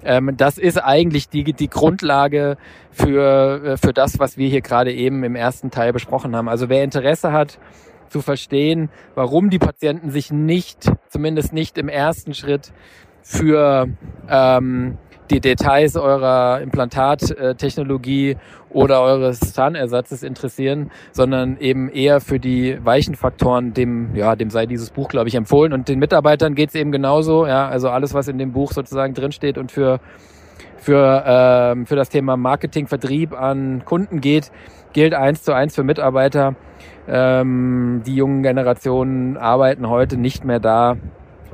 ähm, 0.04 0.36
das 0.36 0.58
ist 0.58 0.78
eigentlich 0.78 1.28
die, 1.28 1.52
die 1.52 1.68
Grundlage 1.68 2.56
für, 2.90 3.64
äh, 3.64 3.76
für 3.76 3.92
das, 3.92 4.18
was 4.18 4.36
wir 4.36 4.48
hier 4.48 4.60
gerade 4.60 4.92
eben 4.92 5.24
im 5.24 5.34
ersten 5.34 5.70
Teil 5.70 5.92
besprochen 5.92 6.36
haben. 6.36 6.48
Also 6.48 6.68
wer 6.68 6.84
Interesse 6.84 7.32
hat, 7.32 7.58
zu 8.08 8.20
verstehen, 8.20 8.90
warum 9.14 9.50
die 9.50 9.58
Patienten 9.58 10.10
sich 10.10 10.30
nicht, 10.32 10.90
zumindest 11.08 11.52
nicht 11.52 11.78
im 11.78 11.88
ersten 11.88 12.34
Schritt, 12.34 12.72
für 13.22 13.88
ähm, 14.28 14.96
die 15.30 15.40
Details 15.40 15.96
eurer 15.96 16.60
Implantattechnologie 16.62 18.36
oder 18.70 19.02
eures 19.02 19.40
Zahnersatzes 19.40 20.22
interessieren, 20.22 20.90
sondern 21.12 21.58
eben 21.58 21.90
eher 21.90 22.20
für 22.20 22.38
die 22.38 22.78
weichen 22.82 23.14
Faktoren, 23.14 23.74
dem, 23.74 24.14
ja, 24.14 24.36
dem 24.36 24.50
sei 24.50 24.66
dieses 24.66 24.90
Buch, 24.90 25.08
glaube 25.08 25.28
ich, 25.28 25.34
empfohlen. 25.34 25.72
Und 25.72 25.88
den 25.88 25.98
Mitarbeitern 25.98 26.54
geht's 26.54 26.74
eben 26.74 26.92
genauso, 26.92 27.46
ja, 27.46 27.68
also 27.68 27.90
alles, 27.90 28.14
was 28.14 28.28
in 28.28 28.38
dem 28.38 28.52
Buch 28.52 28.72
sozusagen 28.72 29.14
drinsteht 29.14 29.58
und 29.58 29.72
für, 29.72 30.00
für, 30.76 31.24
ähm, 31.26 31.86
für 31.86 31.96
das 31.96 32.08
Thema 32.08 32.36
Marketing, 32.36 32.86
Vertrieb 32.86 33.32
an 33.32 33.84
Kunden 33.84 34.20
geht, 34.20 34.50
gilt 34.92 35.14
eins 35.14 35.42
zu 35.42 35.52
eins 35.52 35.74
für 35.74 35.84
Mitarbeiter. 35.84 36.54
Ähm, 37.06 38.02
die 38.06 38.14
jungen 38.14 38.42
Generationen 38.42 39.36
arbeiten 39.36 39.88
heute 39.88 40.16
nicht 40.16 40.44
mehr 40.44 40.60
da, 40.60 40.96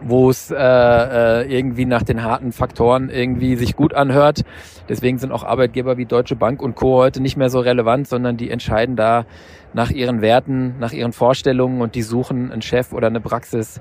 wo 0.03 0.29
es 0.29 0.50
äh, 0.50 0.57
äh, 0.57 1.43
irgendwie 1.57 1.87
nach 1.87 2.03
den 2.03 2.23
harten 2.23 2.53
Faktoren 2.53 3.09
irgendwie 3.09 3.57
sich 3.57 3.76
gut 3.76 3.95
anhört. 3.95 4.43
Deswegen 4.88 5.19
sind 5.19 5.33
auch 5.33 5.45
Arbeitgeber 5.45 5.97
wie 5.97 6.05
Deutsche 6.05 6.37
Bank 6.37 6.61
und 6.61 6.75
Co. 6.75 6.97
heute 6.97 7.21
nicht 7.21 7.37
mehr 7.37 7.50
so 7.50 7.61
relevant, 7.61 8.09
sondern 8.09 8.37
die 8.37 8.50
entscheiden 8.50 8.97
da 8.97 9.25
nach 9.73 9.91
ihren 9.91 10.21
Werten, 10.21 10.75
nach 10.79 10.93
ihren 10.93 11.12
Vorstellungen 11.12 11.81
und 11.81 11.95
die 11.95 12.03
suchen 12.03 12.53
einen 12.53 12.62
Chef 12.62 12.93
oder 12.93 13.07
eine 13.07 13.21
Praxis, 13.21 13.81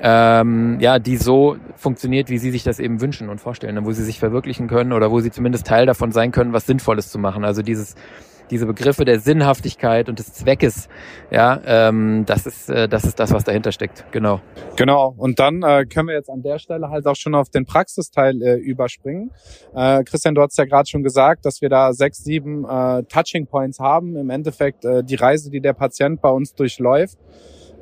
ähm, 0.00 0.78
ja, 0.80 0.98
die 0.98 1.16
so 1.16 1.56
funktioniert, 1.76 2.30
wie 2.30 2.38
sie 2.38 2.50
sich 2.50 2.62
das 2.62 2.78
eben 2.78 3.00
wünschen 3.00 3.28
und 3.28 3.40
vorstellen, 3.40 3.84
wo 3.84 3.92
sie 3.92 4.04
sich 4.04 4.18
verwirklichen 4.18 4.68
können 4.68 4.92
oder 4.92 5.10
wo 5.10 5.20
sie 5.20 5.30
zumindest 5.30 5.66
Teil 5.66 5.86
davon 5.86 6.12
sein 6.12 6.30
können, 6.30 6.52
was 6.52 6.66
Sinnvolles 6.66 7.10
zu 7.10 7.18
machen. 7.18 7.44
Also 7.44 7.62
dieses 7.62 7.94
diese 8.50 8.66
Begriffe 8.66 9.04
der 9.04 9.20
Sinnhaftigkeit 9.20 10.08
und 10.08 10.18
des 10.18 10.32
Zweckes, 10.32 10.88
ja, 11.30 11.60
ähm, 11.64 12.24
das 12.26 12.46
ist 12.46 12.70
äh, 12.70 12.88
das 12.88 13.04
ist 13.04 13.18
das, 13.20 13.32
was 13.32 13.44
dahinter 13.44 13.72
steckt. 13.72 14.04
Genau. 14.12 14.40
Genau. 14.76 15.14
Und 15.16 15.38
dann 15.38 15.62
äh, 15.62 15.86
können 15.86 16.08
wir 16.08 16.14
jetzt 16.14 16.30
an 16.30 16.42
der 16.42 16.58
Stelle 16.58 16.90
halt 16.90 17.06
auch 17.06 17.16
schon 17.16 17.34
auf 17.34 17.50
den 17.50 17.66
Praxisteil 17.66 18.42
äh, 18.42 18.54
überspringen. 18.54 19.30
Äh, 19.74 20.04
Christian, 20.04 20.34
du 20.34 20.42
hast 20.42 20.56
ja 20.58 20.64
gerade 20.64 20.88
schon 20.88 21.02
gesagt, 21.02 21.44
dass 21.44 21.60
wir 21.60 21.68
da 21.68 21.92
sechs, 21.92 22.24
sieben 22.24 22.64
äh, 22.64 23.02
Touching 23.04 23.46
Points 23.46 23.80
haben. 23.80 24.16
Im 24.16 24.30
Endeffekt 24.30 24.84
äh, 24.84 25.02
die 25.02 25.16
Reise, 25.16 25.50
die 25.50 25.60
der 25.60 25.72
Patient 25.72 26.20
bei 26.20 26.30
uns 26.30 26.54
durchläuft 26.54 27.18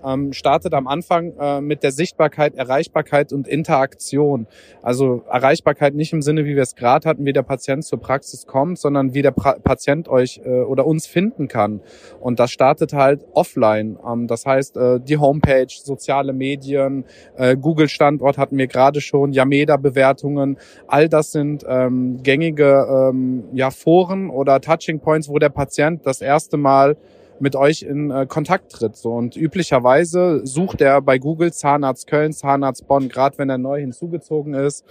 ähm, 0.07 0.33
startet 0.33 0.73
am 0.75 0.87
Anfang 0.87 1.33
äh, 1.39 1.61
mit 1.61 1.83
der 1.83 1.91
Sichtbarkeit, 1.91 2.55
Erreichbarkeit 2.55 3.33
und 3.33 3.49
Interaktion. 3.49 4.47
Also 4.83 5.25
Erreichbarkeit 5.31 5.95
nicht 5.95 6.13
im 6.13 6.23
Sinne, 6.23 6.45
wie 6.45 6.55
wir 6.55 6.63
es 6.63 6.77
gerade 6.77 7.09
hatten, 7.09 7.25
wie 7.25 7.33
der 7.33 7.43
Patient 7.43 7.85
zur 7.85 8.01
Praxis 8.01 8.47
kommt, 8.47 8.79
sondern 8.79 9.15
wie 9.15 9.23
der 9.23 9.33
pra 9.33 9.57
Patient 9.63 10.09
euch 10.09 10.41
äh, 10.45 10.61
oder 10.61 10.87
uns 10.87 11.07
finden 11.07 11.49
kann. 11.49 11.81
Und 12.21 12.39
das 12.39 12.51
startet 12.51 12.93
halt 12.93 13.25
offline. 13.33 13.99
Ähm, 14.07 14.27
das 14.27 14.47
heißt, 14.47 14.77
äh, 14.77 15.01
die 15.01 15.19
Homepage, 15.19 15.67
soziale 15.69 16.33
Medien, 16.33 17.05
äh, 17.37 17.57
Google-Standort 17.57 18.39
hatten 18.39 18.57
wir 18.59 18.67
gerade 18.67 19.01
schon, 19.01 19.33
Yameda-Bewertungen, 19.33 20.59
all 20.87 21.09
das 21.09 21.33
sind 21.33 21.65
ähm, 21.69 22.23
gängige 22.23 22.87
ähm, 22.89 23.45
ja, 23.53 23.71
Foren 23.71 24.31
oder 24.31 24.61
Touching 24.61 25.01
Points, 25.01 25.29
wo 25.29 25.39
der 25.39 25.49
Patient 25.49 26.07
das 26.07 26.21
erste 26.21 26.57
Mal 26.57 26.97
mit 27.41 27.57
euch 27.57 27.83
in 27.83 28.11
äh, 28.11 28.27
Kontakt 28.27 28.73
tritt. 28.73 28.97
So. 28.97 29.13
Und 29.13 29.37
üblicherweise 29.37 30.47
sucht 30.47 30.81
er 30.81 31.01
bei 31.03 31.19
Google 31.19 31.53
Zahnarzt 31.53 32.07
Köln, 32.07 32.33
Zahnarzt 32.33 32.87
Bonn, 32.87 33.09
gerade 33.09 33.39
wenn 33.39 33.51
er 33.51 33.59
neu 33.59 33.81
hinzugezogen 33.81 34.55
ist. 34.55 34.85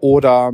Oder 0.00 0.52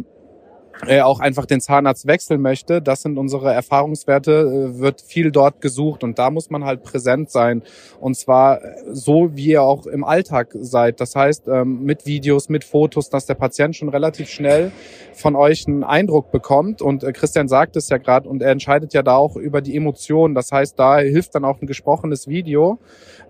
er 0.86 1.06
auch 1.06 1.20
einfach 1.20 1.46
den 1.46 1.60
Zahnarzt 1.60 2.06
wechseln 2.06 2.40
möchte. 2.40 2.80
Das 2.80 3.02
sind 3.02 3.18
unsere 3.18 3.52
Erfahrungswerte, 3.52 4.32
äh, 4.76 4.78
wird 4.78 5.00
viel 5.00 5.30
dort 5.30 5.60
gesucht 5.60 6.04
und 6.04 6.18
da 6.18 6.30
muss 6.30 6.50
man 6.50 6.64
halt 6.64 6.82
präsent 6.82 7.30
sein. 7.30 7.62
Und 8.00 8.16
zwar 8.16 8.62
äh, 8.62 8.74
so, 8.92 9.30
wie 9.34 9.48
ihr 9.48 9.62
auch 9.62 9.86
im 9.86 10.04
Alltag 10.04 10.54
seid. 10.60 11.00
Das 11.00 11.16
heißt, 11.16 11.48
ähm, 11.48 11.82
mit 11.82 12.06
Videos, 12.06 12.48
mit 12.48 12.64
Fotos, 12.64 13.10
dass 13.10 13.26
der 13.26 13.34
Patient 13.34 13.74
schon 13.76 13.88
relativ 13.88 14.28
schnell 14.28 14.70
von 15.14 15.34
euch 15.34 15.66
einen 15.66 15.84
Eindruck 15.84 16.30
bekommt. 16.30 16.80
Und 16.80 17.02
äh, 17.02 17.12
Christian 17.12 17.48
sagt 17.48 17.76
es 17.76 17.88
ja 17.88 17.98
gerade 17.98 18.28
und 18.28 18.42
er 18.42 18.52
entscheidet 18.52 18.94
ja 18.94 19.02
da 19.02 19.16
auch 19.16 19.36
über 19.36 19.60
die 19.60 19.76
Emotionen. 19.76 20.34
Das 20.34 20.52
heißt, 20.52 20.78
da 20.78 20.98
hilft 20.98 21.34
dann 21.34 21.44
auch 21.44 21.60
ein 21.60 21.66
gesprochenes 21.66 22.28
Video, 22.28 22.78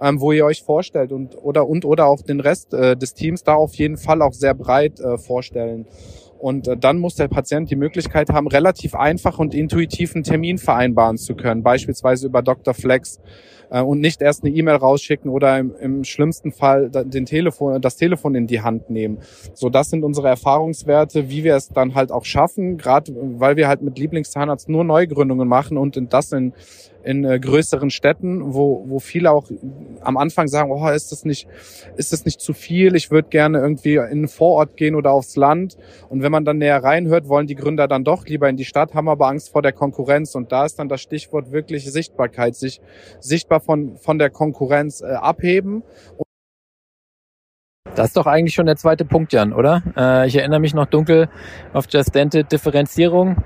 ähm, 0.01 0.21
wo 0.21 0.33
ihr 0.33 0.45
euch 0.45 0.63
vorstellt 0.63 1.13
und 1.13 1.37
oder 1.37 1.67
und 1.67 1.85
oder 1.85 2.07
auch 2.07 2.23
den 2.23 2.41
Rest 2.41 2.73
des 2.73 3.15
Teams 3.15 3.43
da 3.43 3.55
auf 3.55 3.75
jeden 3.75 3.97
Fall 3.97 4.23
auch 4.23 4.33
sehr 4.33 4.55
breit 4.55 5.01
vorstellen. 5.25 5.87
Und 6.39 6.69
äh, 6.69 6.77
dann 6.77 6.99
muss 6.99 7.17
der 7.17 7.29
Patient 7.29 7.71
die 7.71 7.77
Möglichkeit 7.77 8.31
haben, 8.31 8.47
relativ 8.47 8.95
einfach 8.95 9.39
und 9.39 9.55
intuitiv 9.55 10.15
einen 10.15 10.25
Termin 10.25 10.59
vereinbaren 10.59 11.17
zu 11.17 11.35
können, 11.35 11.63
beispielsweise 11.63 12.27
über 12.27 12.43
Dr. 12.43 12.75
Flex 12.75 13.21
äh, 13.71 13.81
und 13.81 14.01
nicht 14.01 14.23
erst 14.23 14.45
eine 14.45 14.55
E-Mail 14.55 14.77
rausschicken 14.77 15.31
oder 15.31 15.59
im, 15.59 15.75
im 15.81 16.05
schlimmsten 16.05 16.53
Fall 16.53 16.91
den 16.91 17.27
Telefon, 17.27 17.81
das 17.81 17.97
Telefon 17.97 18.35
in 18.35 18.47
die 18.47 18.61
Hand 18.61 18.91
nehmen. 18.91 19.19
So, 19.55 19.69
das 19.69 19.91
sind 19.91 20.05
unsere 20.05 20.29
Erfahrungswerte, 20.29 21.29
wie 21.29 21.45
wir 21.45 21.57
es 21.57 21.69
dann 21.69 21.95
halt 21.95 22.11
auch 22.13 22.25
schaffen, 22.25 22.77
gerade 22.77 23.13
weil 23.39 23.57
wir 23.57 23.69
halt 23.69 23.83
mit 23.83 23.99
Lieblingszahnarzt 23.99 24.69
nur 24.69 24.85
Neugründungen 24.85 25.49
machen 25.49 25.77
und 25.77 25.99
das 26.13 26.33
in 26.33 26.53
in 27.09 27.25
äh, 27.25 27.39
größeren 27.39 27.91
Städten, 27.91 28.55
wo, 28.55 28.85
wo 28.87 28.99
viele 28.99 29.31
auch 29.31 29.51
am 30.03 30.17
Anfang 30.17 30.49
sagen, 30.49 30.71
oh, 30.71 30.89
ist 30.89 31.13
das 31.13 31.25
nicht, 31.25 31.49
ist 31.97 32.13
das 32.13 32.25
nicht 32.25 32.41
zu 32.41 32.53
viel? 32.53 32.95
Ich 32.97 33.11
würde 33.11 33.29
gerne 33.29 33.59
irgendwie 33.61 33.95
in 33.95 34.03
einen 34.03 34.29
Vorort 34.29 34.77
gehen 34.77 34.95
oder 34.95 35.13
aufs 35.13 35.37
Land. 35.37 35.79
Und 36.09 36.23
wenn 36.23 36.33
man 36.33 36.45
dann 36.45 36.59
näher 36.59 36.83
reinhört, 36.83 37.29
wollen 37.29 37.47
die 37.47 37.55
Gründer 37.55 37.89
dann 37.89 38.05
doch 38.05 38.27
lieber 38.27 38.49
in 38.49 38.57
die 38.57 38.65
Stadt, 38.65 38.95
haben 38.95 39.09
aber 39.09 39.29
Angst 39.29 39.51
vor 39.51 39.63
der 39.63 39.73
Konkurrenz. 39.73 40.35
Und 40.35 40.51
da 40.53 40.67
ist 40.67 40.79
dann 40.79 40.89
das 40.91 41.01
Stichwort 41.01 41.53
wirklich 41.53 41.91
Sichtbarkeit, 41.91 42.57
sich 42.57 42.81
sichtbar 43.21 43.58
von, 43.61 43.97
von 43.97 44.19
der 44.19 44.31
Konkurrenz 44.31 45.01
äh, 45.01 45.07
abheben. 45.07 45.83
Das 47.95 48.09
ist 48.09 48.17
doch 48.17 48.27
eigentlich 48.27 48.55
schon 48.55 48.67
der 48.67 48.77
zweite 48.77 49.05
Punkt, 49.05 49.33
Jan, 49.33 49.53
oder? 49.53 49.83
Äh, 49.97 50.29
ich 50.29 50.37
erinnere 50.37 50.61
mich 50.61 50.75
noch 50.75 50.87
dunkel 50.87 51.29
auf 51.73 51.87
Just 51.89 52.15
Dented 52.15 52.53
Differenzierung. 52.53 53.43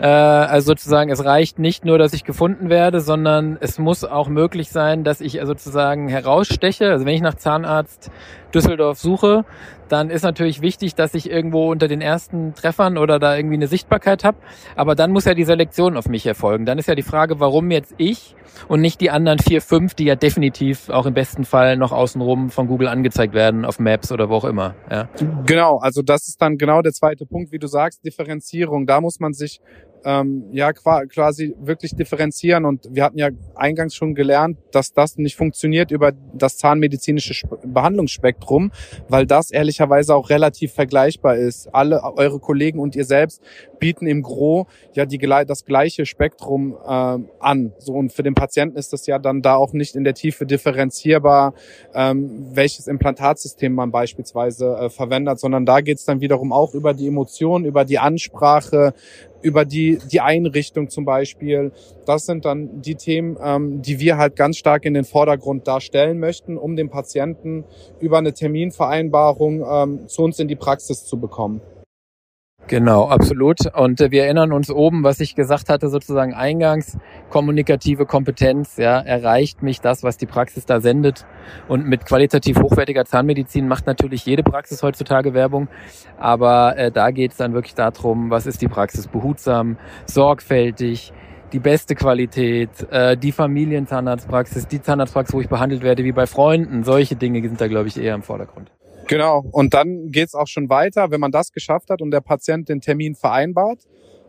Äh, 0.00 0.06
also 0.06 0.68
sozusagen, 0.68 1.10
es 1.10 1.24
reicht 1.24 1.58
nicht 1.58 1.84
nur, 1.84 1.98
dass 1.98 2.12
ich 2.12 2.24
gefunden 2.24 2.68
werde, 2.68 3.00
sondern 3.00 3.56
es 3.60 3.78
muss 3.78 4.04
auch 4.04 4.28
möglich 4.28 4.68
sein, 4.68 5.04
dass 5.04 5.20
ich 5.20 5.40
sozusagen 5.42 6.08
heraussteche. 6.08 6.90
Also 6.90 7.06
wenn 7.06 7.14
ich 7.14 7.22
nach 7.22 7.34
Zahnarzt 7.34 8.10
Düsseldorf 8.56 8.98
suche, 8.98 9.44
dann 9.88 10.08
ist 10.08 10.22
natürlich 10.22 10.62
wichtig, 10.62 10.94
dass 10.94 11.14
ich 11.14 11.30
irgendwo 11.30 11.70
unter 11.70 11.88
den 11.88 12.00
ersten 12.00 12.54
Treffern 12.54 12.96
oder 12.96 13.18
da 13.18 13.36
irgendwie 13.36 13.56
eine 13.56 13.66
Sichtbarkeit 13.66 14.24
habe. 14.24 14.38
Aber 14.74 14.94
dann 14.94 15.12
muss 15.12 15.26
ja 15.26 15.34
die 15.34 15.44
Selektion 15.44 15.96
auf 15.96 16.08
mich 16.08 16.26
erfolgen. 16.26 16.64
Dann 16.64 16.78
ist 16.78 16.88
ja 16.88 16.94
die 16.94 17.02
Frage, 17.02 17.38
warum 17.38 17.70
jetzt 17.70 17.94
ich 17.98 18.34
und 18.68 18.80
nicht 18.80 19.00
die 19.02 19.10
anderen 19.10 19.38
vier, 19.38 19.60
fünf, 19.60 19.94
die 19.94 20.04
ja 20.04 20.14
definitiv 20.14 20.88
auch 20.88 21.04
im 21.04 21.12
besten 21.12 21.44
Fall 21.44 21.76
noch 21.76 21.92
außenrum 21.92 22.48
von 22.48 22.66
Google 22.66 22.88
angezeigt 22.88 23.34
werden, 23.34 23.66
auf 23.66 23.78
Maps 23.78 24.10
oder 24.10 24.30
wo 24.30 24.36
auch 24.36 24.44
immer. 24.44 24.74
Ja. 24.90 25.08
Genau, 25.44 25.78
also 25.78 26.00
das 26.02 26.26
ist 26.28 26.40
dann 26.40 26.56
genau 26.56 26.80
der 26.80 26.92
zweite 26.92 27.26
Punkt, 27.26 27.52
wie 27.52 27.58
du 27.58 27.66
sagst, 27.66 28.04
Differenzierung. 28.04 28.86
Da 28.86 29.02
muss 29.02 29.20
man 29.20 29.34
sich 29.34 29.60
ähm, 30.06 30.44
ja 30.52 30.72
quasi 30.72 31.54
wirklich 31.58 31.96
differenzieren. 31.96 32.64
Und 32.64 32.88
wir 32.90 33.02
hatten 33.02 33.18
ja 33.18 33.28
eingangs 33.56 33.94
schon 33.96 34.14
gelernt, 34.14 34.56
dass 34.70 34.92
das 34.92 35.18
nicht 35.18 35.36
funktioniert 35.36 35.90
über 35.90 36.12
das 36.32 36.56
zahnmedizinische 36.58 37.46
Behandlungsspektrum, 37.64 38.70
weil 39.08 39.26
das 39.26 39.50
ehrlicherweise 39.50 40.14
auch 40.14 40.30
relativ 40.30 40.72
vergleichbar 40.72 41.36
ist. 41.36 41.74
Alle 41.74 42.02
eure 42.16 42.38
Kollegen 42.38 42.78
und 42.78 42.94
ihr 42.94 43.04
selbst 43.04 43.42
bieten 43.80 44.06
im 44.06 44.22
Gro 44.22 44.68
ja 44.94 45.06
die, 45.06 45.18
das 45.18 45.64
gleiche 45.64 46.06
Spektrum 46.06 46.76
äh, 46.86 47.18
an. 47.40 47.72
So 47.78 47.94
und 47.94 48.12
für 48.12 48.22
den 48.22 48.34
Patienten 48.34 48.78
ist 48.78 48.92
das 48.92 49.06
ja 49.08 49.18
dann 49.18 49.42
da 49.42 49.56
auch 49.56 49.72
nicht 49.72 49.96
in 49.96 50.04
der 50.04 50.14
Tiefe 50.14 50.46
differenzierbar, 50.46 51.52
ähm, 51.94 52.46
welches 52.52 52.86
Implantatsystem 52.86 53.74
man 53.74 53.90
beispielsweise 53.90 54.76
äh, 54.76 54.88
verwendet, 54.88 55.40
sondern 55.40 55.66
da 55.66 55.80
geht's 55.80 56.04
dann 56.04 56.20
wiederum 56.20 56.52
auch 56.52 56.74
über 56.74 56.94
die 56.94 57.08
Emotionen, 57.08 57.64
über 57.64 57.84
die 57.84 57.98
Ansprache, 57.98 58.94
über 59.42 59.64
die, 59.64 59.98
die 60.10 60.20
Einrichtung 60.20 60.88
zum 60.88 61.04
Beispiel. 61.04 61.72
Das 62.04 62.26
sind 62.26 62.44
dann 62.44 62.82
die 62.82 62.94
Themen, 62.94 63.36
ähm, 63.42 63.82
die 63.82 64.00
wir 64.00 64.16
halt 64.16 64.36
ganz 64.36 64.56
stark 64.56 64.84
in 64.84 64.94
den 64.94 65.04
Vordergrund 65.04 65.66
darstellen 65.66 66.18
möchten, 66.18 66.56
um 66.56 66.76
den 66.76 66.90
Patienten 66.90 67.64
über 68.00 68.18
eine 68.18 68.32
Terminvereinbarung 68.32 69.64
ähm, 69.68 70.08
zu 70.08 70.22
uns 70.22 70.38
in 70.38 70.48
die 70.48 70.56
Praxis 70.56 71.04
zu 71.04 71.18
bekommen. 71.18 71.60
Genau, 72.68 73.08
absolut. 73.08 73.58
Und 73.74 74.00
äh, 74.00 74.10
wir 74.10 74.24
erinnern 74.24 74.50
uns 74.50 74.70
oben, 74.70 75.04
was 75.04 75.20
ich 75.20 75.36
gesagt 75.36 75.68
hatte, 75.68 75.88
sozusagen 75.88 76.34
eingangs, 76.34 76.98
kommunikative 77.30 78.06
Kompetenz, 78.06 78.76
ja, 78.76 78.98
erreicht 78.98 79.62
mich 79.62 79.80
das, 79.80 80.02
was 80.02 80.16
die 80.16 80.26
Praxis 80.26 80.66
da 80.66 80.80
sendet. 80.80 81.26
Und 81.68 81.86
mit 81.86 82.04
qualitativ 82.06 82.60
hochwertiger 82.60 83.04
Zahnmedizin 83.04 83.68
macht 83.68 83.86
natürlich 83.86 84.26
jede 84.26 84.42
Praxis 84.42 84.82
heutzutage 84.82 85.32
Werbung. 85.32 85.68
Aber 86.18 86.76
äh, 86.76 86.90
da 86.90 87.12
geht 87.12 87.30
es 87.30 87.36
dann 87.36 87.54
wirklich 87.54 87.76
darum, 87.76 88.30
was 88.30 88.46
ist 88.46 88.60
die 88.60 88.68
Praxis 88.68 89.06
behutsam, 89.06 89.76
sorgfältig, 90.06 91.12
die 91.52 91.60
beste 91.60 91.94
Qualität, 91.94 92.70
äh, 92.90 93.16
die 93.16 93.30
Familienzahnarztpraxis, 93.30 94.66
die 94.66 94.82
Zahnarztpraxis, 94.82 95.34
wo 95.34 95.40
ich 95.40 95.48
behandelt 95.48 95.82
werde 95.82 96.02
wie 96.02 96.10
bei 96.10 96.26
Freunden. 96.26 96.82
Solche 96.82 97.14
Dinge 97.14 97.40
sind 97.42 97.60
da, 97.60 97.68
glaube 97.68 97.86
ich, 97.86 97.96
eher 97.96 98.16
im 98.16 98.22
Vordergrund. 98.22 98.72
Genau. 99.08 99.44
Und 99.52 99.74
dann 99.74 100.10
geht's 100.10 100.34
auch 100.34 100.48
schon 100.48 100.68
weiter, 100.68 101.10
wenn 101.10 101.20
man 101.20 101.30
das 101.30 101.52
geschafft 101.52 101.90
hat 101.90 102.02
und 102.02 102.10
der 102.10 102.20
Patient 102.20 102.68
den 102.68 102.80
Termin 102.80 103.14
vereinbart. 103.14 103.86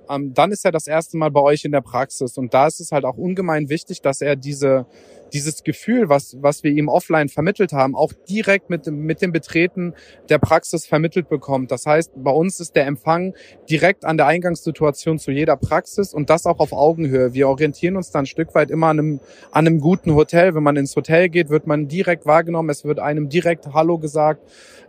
Ähm, 0.10 0.34
dann 0.34 0.52
ist 0.52 0.64
er 0.66 0.72
das 0.72 0.88
erste 0.88 1.18
Mal 1.18 1.32
bei 1.32 1.42
euch 1.42 1.66
in 1.66 1.72
der 1.72 1.82
Praxis. 1.82 2.38
Und 2.38 2.54
da 2.54 2.68
ist 2.68 2.80
es 2.80 2.92
halt 2.92 3.06
auch 3.06 3.18
ungemein 3.18 3.70
wichtig, 3.70 4.02
dass 4.02 4.22
er 4.22 4.36
diese 4.36 4.86
dieses 5.34 5.64
Gefühl, 5.64 6.10
was, 6.10 6.38
was 6.42 6.64
wir 6.64 6.72
ihm 6.72 6.88
offline 6.88 7.30
vermittelt 7.30 7.74
haben, 7.74 7.96
auch 7.96 8.14
direkt 8.30 8.70
mit, 8.70 8.88
mit 8.88 9.22
dem 9.22 9.32
Betreten 9.32 9.94
der 10.30 10.40
Praxis 10.40 10.86
vermittelt 10.86 11.30
bekommt. 11.30 11.72
Das 11.72 11.86
heißt, 11.86 12.12
bei 12.16 12.32
uns 12.32 12.60
ist 12.60 12.76
der 12.76 12.86
Empfang 12.86 13.34
direkt 13.70 14.06
an 14.06 14.18
der 14.18 14.28
Eingangssituation 14.28 15.20
zu 15.20 15.32
jeder 15.32 15.58
Praxis 15.58 16.14
und 16.14 16.30
das 16.30 16.46
auch 16.46 16.60
auf 16.60 16.74
Augenhöhe. 16.74 17.34
Wir 17.34 17.48
orientieren 17.50 17.96
uns 17.96 18.12
dann 18.12 18.24
ein 18.24 18.26
Stück 18.26 18.56
weit 18.56 18.72
immer 18.72 18.88
an 18.88 19.00
einem, 19.00 19.20
an 19.52 19.68
einem 19.68 19.80
guten 19.80 20.16
Hotel. 20.16 20.56
Wenn 20.56 20.64
man 20.64 20.76
ins 20.76 20.96
Hotel 20.96 21.30
geht, 21.30 21.50
wird 21.50 21.68
man 21.68 21.88
direkt 21.88 22.26
wahrgenommen. 22.26 22.70
Es 22.70 22.86
wird 22.86 23.00
einem 23.00 23.30
direkt 23.30 23.74
Hallo 23.74 23.98
gesagt, 23.98 24.42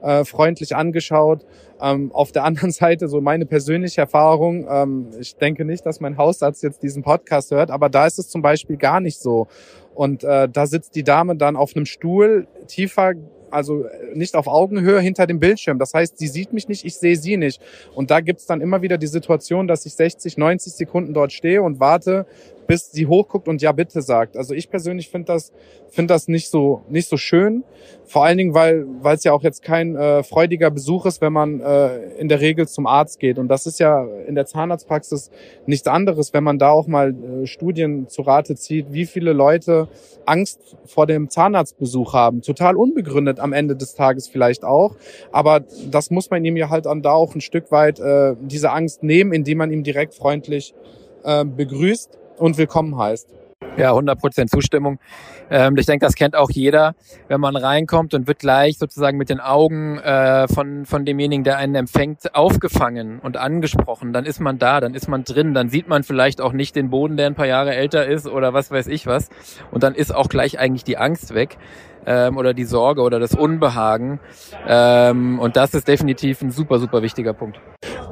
äh, 0.02 0.25
freundlich 0.25 0.75
angeschaut. 0.76 1.45
Ähm, 1.80 2.11
auf 2.12 2.33
der 2.33 2.45
anderen 2.49 2.71
Seite, 2.71 3.09
so 3.09 3.21
meine 3.21 3.47
persönliche 3.47 4.00
Erfahrung, 4.00 4.66
ähm, 4.68 5.11
ich 5.21 5.37
denke 5.37 5.64
nicht, 5.64 5.87
dass 5.87 6.00
mein 6.00 6.16
Hausarzt 6.16 6.62
jetzt 6.62 6.83
diesen 6.83 7.02
Podcast 7.02 7.50
hört, 7.50 7.71
aber 7.71 7.88
da 7.88 8.07
ist 8.07 8.18
es 8.18 8.28
zum 8.28 8.42
Beispiel 8.42 8.76
gar 8.76 9.00
nicht 9.00 9.21
so. 9.21 9.49
Und 9.99 10.23
äh, 10.23 10.49
da 10.49 10.69
sitzt 10.69 10.95
die 10.95 11.02
Dame 11.02 11.35
dann 11.35 11.57
auf 11.57 11.75
einem 11.75 11.85
Stuhl 11.85 12.47
tiefer 12.69 13.14
also 13.50 13.87
nicht 14.14 14.37
auf 14.37 14.47
Augenhöhe 14.47 15.00
hinter 15.00 15.26
dem 15.26 15.40
Bildschirm. 15.40 15.81
Das 15.81 15.93
heißt, 15.93 16.19
sie 16.19 16.28
sieht 16.28 16.52
mich 16.52 16.69
nicht, 16.69 16.85
ich 16.85 16.97
sehe 16.97 17.17
sie 17.17 17.37
nicht. 17.37 17.61
Und 17.95 18.12
da 18.12 18.21
gibt's 18.21 18.47
dann 18.47 18.61
immer 18.61 18.81
wieder 18.83 18.97
die 18.97 19.09
Situation, 19.09 19.67
dass 19.67 19.87
ich 19.87 19.95
60, 19.95 20.37
90 20.37 20.75
Sekunden 20.75 21.14
dort 21.14 21.33
stehe 21.33 21.62
und 21.62 21.81
warte, 21.81 22.26
bis 22.69 22.93
sie 22.93 23.07
hochguckt 23.07 23.49
und 23.49 23.63
ja 23.63 23.73
bitte 23.73 24.03
sagt. 24.03 24.37
Also 24.37 24.55
ich 24.55 24.71
persönlich 24.71 25.09
finde 25.09 25.33
das 25.33 25.53
finde 25.89 26.13
das 26.13 26.29
nicht 26.29 26.51
so 26.51 26.83
nicht 26.91 27.09
so 27.09 27.17
schön. 27.17 27.65
Vor 28.05 28.25
allen 28.25 28.37
Dingen, 28.37 28.53
weil 28.53 28.85
weil 29.01 29.17
es 29.17 29.25
ja 29.25 29.33
auch 29.33 29.43
jetzt 29.43 29.63
kein 29.63 29.97
äh, 29.97 30.23
freudiger 30.23 30.71
Besuch 30.71 31.07
ist, 31.07 31.23
wenn 31.23 31.33
man 31.33 31.61
äh, 31.61 31.97
in 32.19 32.29
der 32.29 32.41
Regel 32.41 32.69
zum 32.69 32.87
Arzt 32.87 33.21
geht. 33.21 33.39
Und 33.39 33.49
das 33.49 33.67
ist 33.67 33.81
ja 33.81 34.07
in 34.27 34.35
der 34.35 34.45
Zahnarztpraxis 34.45 35.31
nichts 35.65 35.89
anderes, 35.89 36.35
wenn 36.35 36.45
man 36.45 36.59
da 36.59 36.69
auch 36.69 36.87
mal 36.87 37.15
äh, 37.15 37.47
Studien 37.47 38.07
zu 38.09 38.21
Rate 38.21 38.55
zieht, 38.55 38.93
wie 38.93 39.07
viele 39.07 39.33
Leute 39.33 39.89
Angst 40.27 40.77
vor 40.85 41.07
dem 41.07 41.31
Zahnarztbesuch 41.31 42.13
haben. 42.13 42.43
Total 42.43 42.77
unbegründet 42.77 43.41
am 43.41 43.55
Ende 43.55 43.77
des 43.77 43.95
Tages 43.95 44.29
vielleicht 44.29 44.63
auch. 44.63 44.95
Aber 45.33 45.61
das 45.91 46.11
muss 46.11 46.29
man 46.29 46.45
ihm 46.45 46.59
ja 46.59 46.69
halt 46.69 46.85
dann 46.85 47.01
da 47.01 47.13
auch 47.13 47.35
ein 47.35 47.41
Stück 47.41 47.73
weit 47.73 47.99
äh, 47.99 48.37
diese 48.43 48.73
Angst 48.73 49.03
nehmen, 49.03 49.33
indem 49.33 49.57
man 49.57 49.73
ihm 49.73 49.85
direkt 49.85 50.15
freundlich 50.15 50.75
äh, 51.25 51.47
begrüßt 51.47 52.19
und 52.38 52.59
willkommen 52.59 52.97
heißt. 52.97 53.28
Ja, 53.76 53.92
100% 53.92 54.47
Zustimmung. 54.47 54.99
Ähm, 55.50 55.76
ich 55.76 55.87
denke, 55.87 56.04
das 56.04 56.14
kennt 56.14 56.37
auch 56.37 56.50
jeder, 56.50 56.95
wenn 57.28 57.40
man 57.40 57.57
reinkommt 57.57 58.14
und 58.14 58.26
wird 58.26 58.40
gleich 58.40 58.78
sozusagen 58.78 59.18
mit 59.18 59.30
den 59.30 59.40
Augen 59.40 59.99
äh, 59.99 60.49
von, 60.49 60.85
von 60.85 61.04
demjenigen, 61.04 61.45
der 61.45 61.59
einen 61.59 61.75
empfängt, 61.75 62.35
aufgefangen 62.35 63.21
und 63.21 63.37
angesprochen. 63.37 64.12
Dann 64.12 64.25
ist 64.25 64.40
man 64.40 64.59
da, 64.59 64.80
dann 64.80 64.95
ist 64.95 65.09
man 65.09 65.25
drin, 65.25 65.54
dann 65.54 65.68
sieht 65.68 65.88
man 65.88 66.02
vielleicht 66.02 66.40
auch 66.40 66.52
nicht 66.52 66.76
den 66.76 66.90
Boden, 66.90 67.16
der 67.16 67.26
ein 67.26 67.35
paar 67.35 67.47
Jahre 67.47 67.75
älter 67.75 68.07
ist 68.07 68.26
oder 68.26 68.52
was 68.52 68.71
weiß 68.71 68.88
ich 68.88 69.07
was. 69.07 69.28
Und 69.71 69.83
dann 69.83 69.95
ist 69.95 70.14
auch 70.14 70.28
gleich 70.28 70.59
eigentlich 70.59 70.85
die 70.85 70.97
Angst 70.97 71.35
weg 71.35 71.57
ähm, 72.07 72.37
oder 72.37 72.54
die 72.54 72.64
Sorge 72.64 73.02
oder 73.02 73.21
das 73.21 73.35
Unbehagen. 73.35 74.21
Ähm, 74.66 75.38
und 75.38 75.57
das 75.57 75.75
ist 75.75 75.87
definitiv 75.88 76.42
ein 76.42 76.50
super, 76.50 76.78
super 76.78 77.02
wichtiger 77.02 77.33
Punkt. 77.33 77.61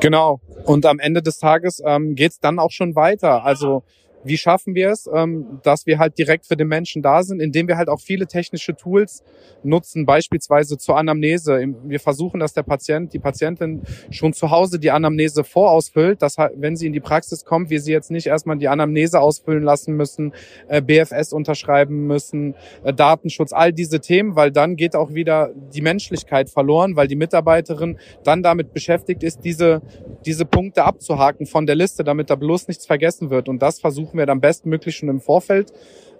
Genau. 0.00 0.40
Und 0.64 0.87
am 0.87 0.99
Ende 0.99 1.23
des 1.23 1.38
Tages 1.38 1.83
ähm, 1.85 2.14
geht 2.14 2.33
es 2.33 2.40
dann 2.40 2.59
auch 2.59 2.71
schon 2.71 2.95
weiter. 2.95 3.45
Also 3.45 3.83
wie 4.26 4.37
schaffen 4.37 4.75
wir 4.75 4.90
es, 4.90 5.09
ähm, 5.12 5.61
dass 5.62 5.87
wir 5.87 5.99
halt 5.99 6.18
direkt 6.18 6.47
für 6.47 6.56
den 6.56 6.68
Menschen 6.68 7.02
da 7.02 7.23
sind, 7.23 7.40
indem 7.40 7.68
wir 7.68 7.77
halt 7.77 7.88
auch 7.88 8.01
viele 8.01 8.27
technische 8.27 8.74
Tools 8.74 9.22
nutzen, 9.62 10.07
beispielsweise 10.07 10.79
zur 10.79 10.96
Anamnese. 10.96 11.64
Wir 11.85 12.01
versuchen, 12.01 12.40
dass 12.40 12.53
der 12.53 12.62
Patient, 12.62 13.12
die 13.12 13.18
Patientin 13.18 13.83
schon 14.11 14.33
zu 14.33 14.51
Hause 14.51 14.79
die 14.79 14.90
Anamnese 14.90 15.44
vorausfüllt, 15.44 16.22
dass 16.22 16.37
wenn 16.38 16.77
sie 16.77 16.87
in 16.87 16.92
die 16.92 17.01
Praxis 17.01 17.44
kommt, 17.44 17.70
wir 17.70 17.81
sie 17.81 17.92
jetzt 17.92 18.11
nicht 18.11 18.27
erstmal 18.27 18.57
die 18.59 18.68
Anamnese 18.68 19.20
ausfüllen 19.20 19.62
lassen 19.62 19.96
müssen, 19.96 20.33
äh, 20.68 20.83
BFS 20.83 21.33
unterschreiben 21.33 22.07
müssen, 22.07 22.55
äh, 22.85 22.92
Datenschutz, 22.92 23.53
all 23.53 23.72
diese 23.72 24.01
Themen, 24.01 24.37
weil 24.37 24.51
dann 24.51 24.77
geht 24.77 24.94
auch 24.96 25.14
wieder 25.14 25.51
die 25.74 25.83
Menschlichkeit 25.83 26.51
verloren, 26.51 26.96
weil 26.96 27.09
die 27.09 27.16
Mitarbeiterin 27.16 27.98
dann 28.24 28.42
damit 28.42 28.72
beschäftigt 28.72 29.22
ist, 29.22 29.44
diese, 29.44 29.83
diese 30.24 30.44
Punkte 30.44 30.85
abzuhaken 30.85 31.46
von 31.46 31.66
der 31.66 31.74
Liste, 31.74 32.05
damit 32.05 32.31
da 32.31 32.35
bloß 32.35 32.68
nichts 32.68 32.87
vergessen 32.87 33.31
wird. 33.31 33.48
Und 33.48 33.61
das 33.61 33.81
versuchen 33.81 34.15
versuchen 34.16 34.18
wir 34.18 34.26
dann 34.26 34.40
bestmöglich 34.40 34.96
schon 34.96 35.09
im 35.09 35.20
Vorfeld 35.20 35.72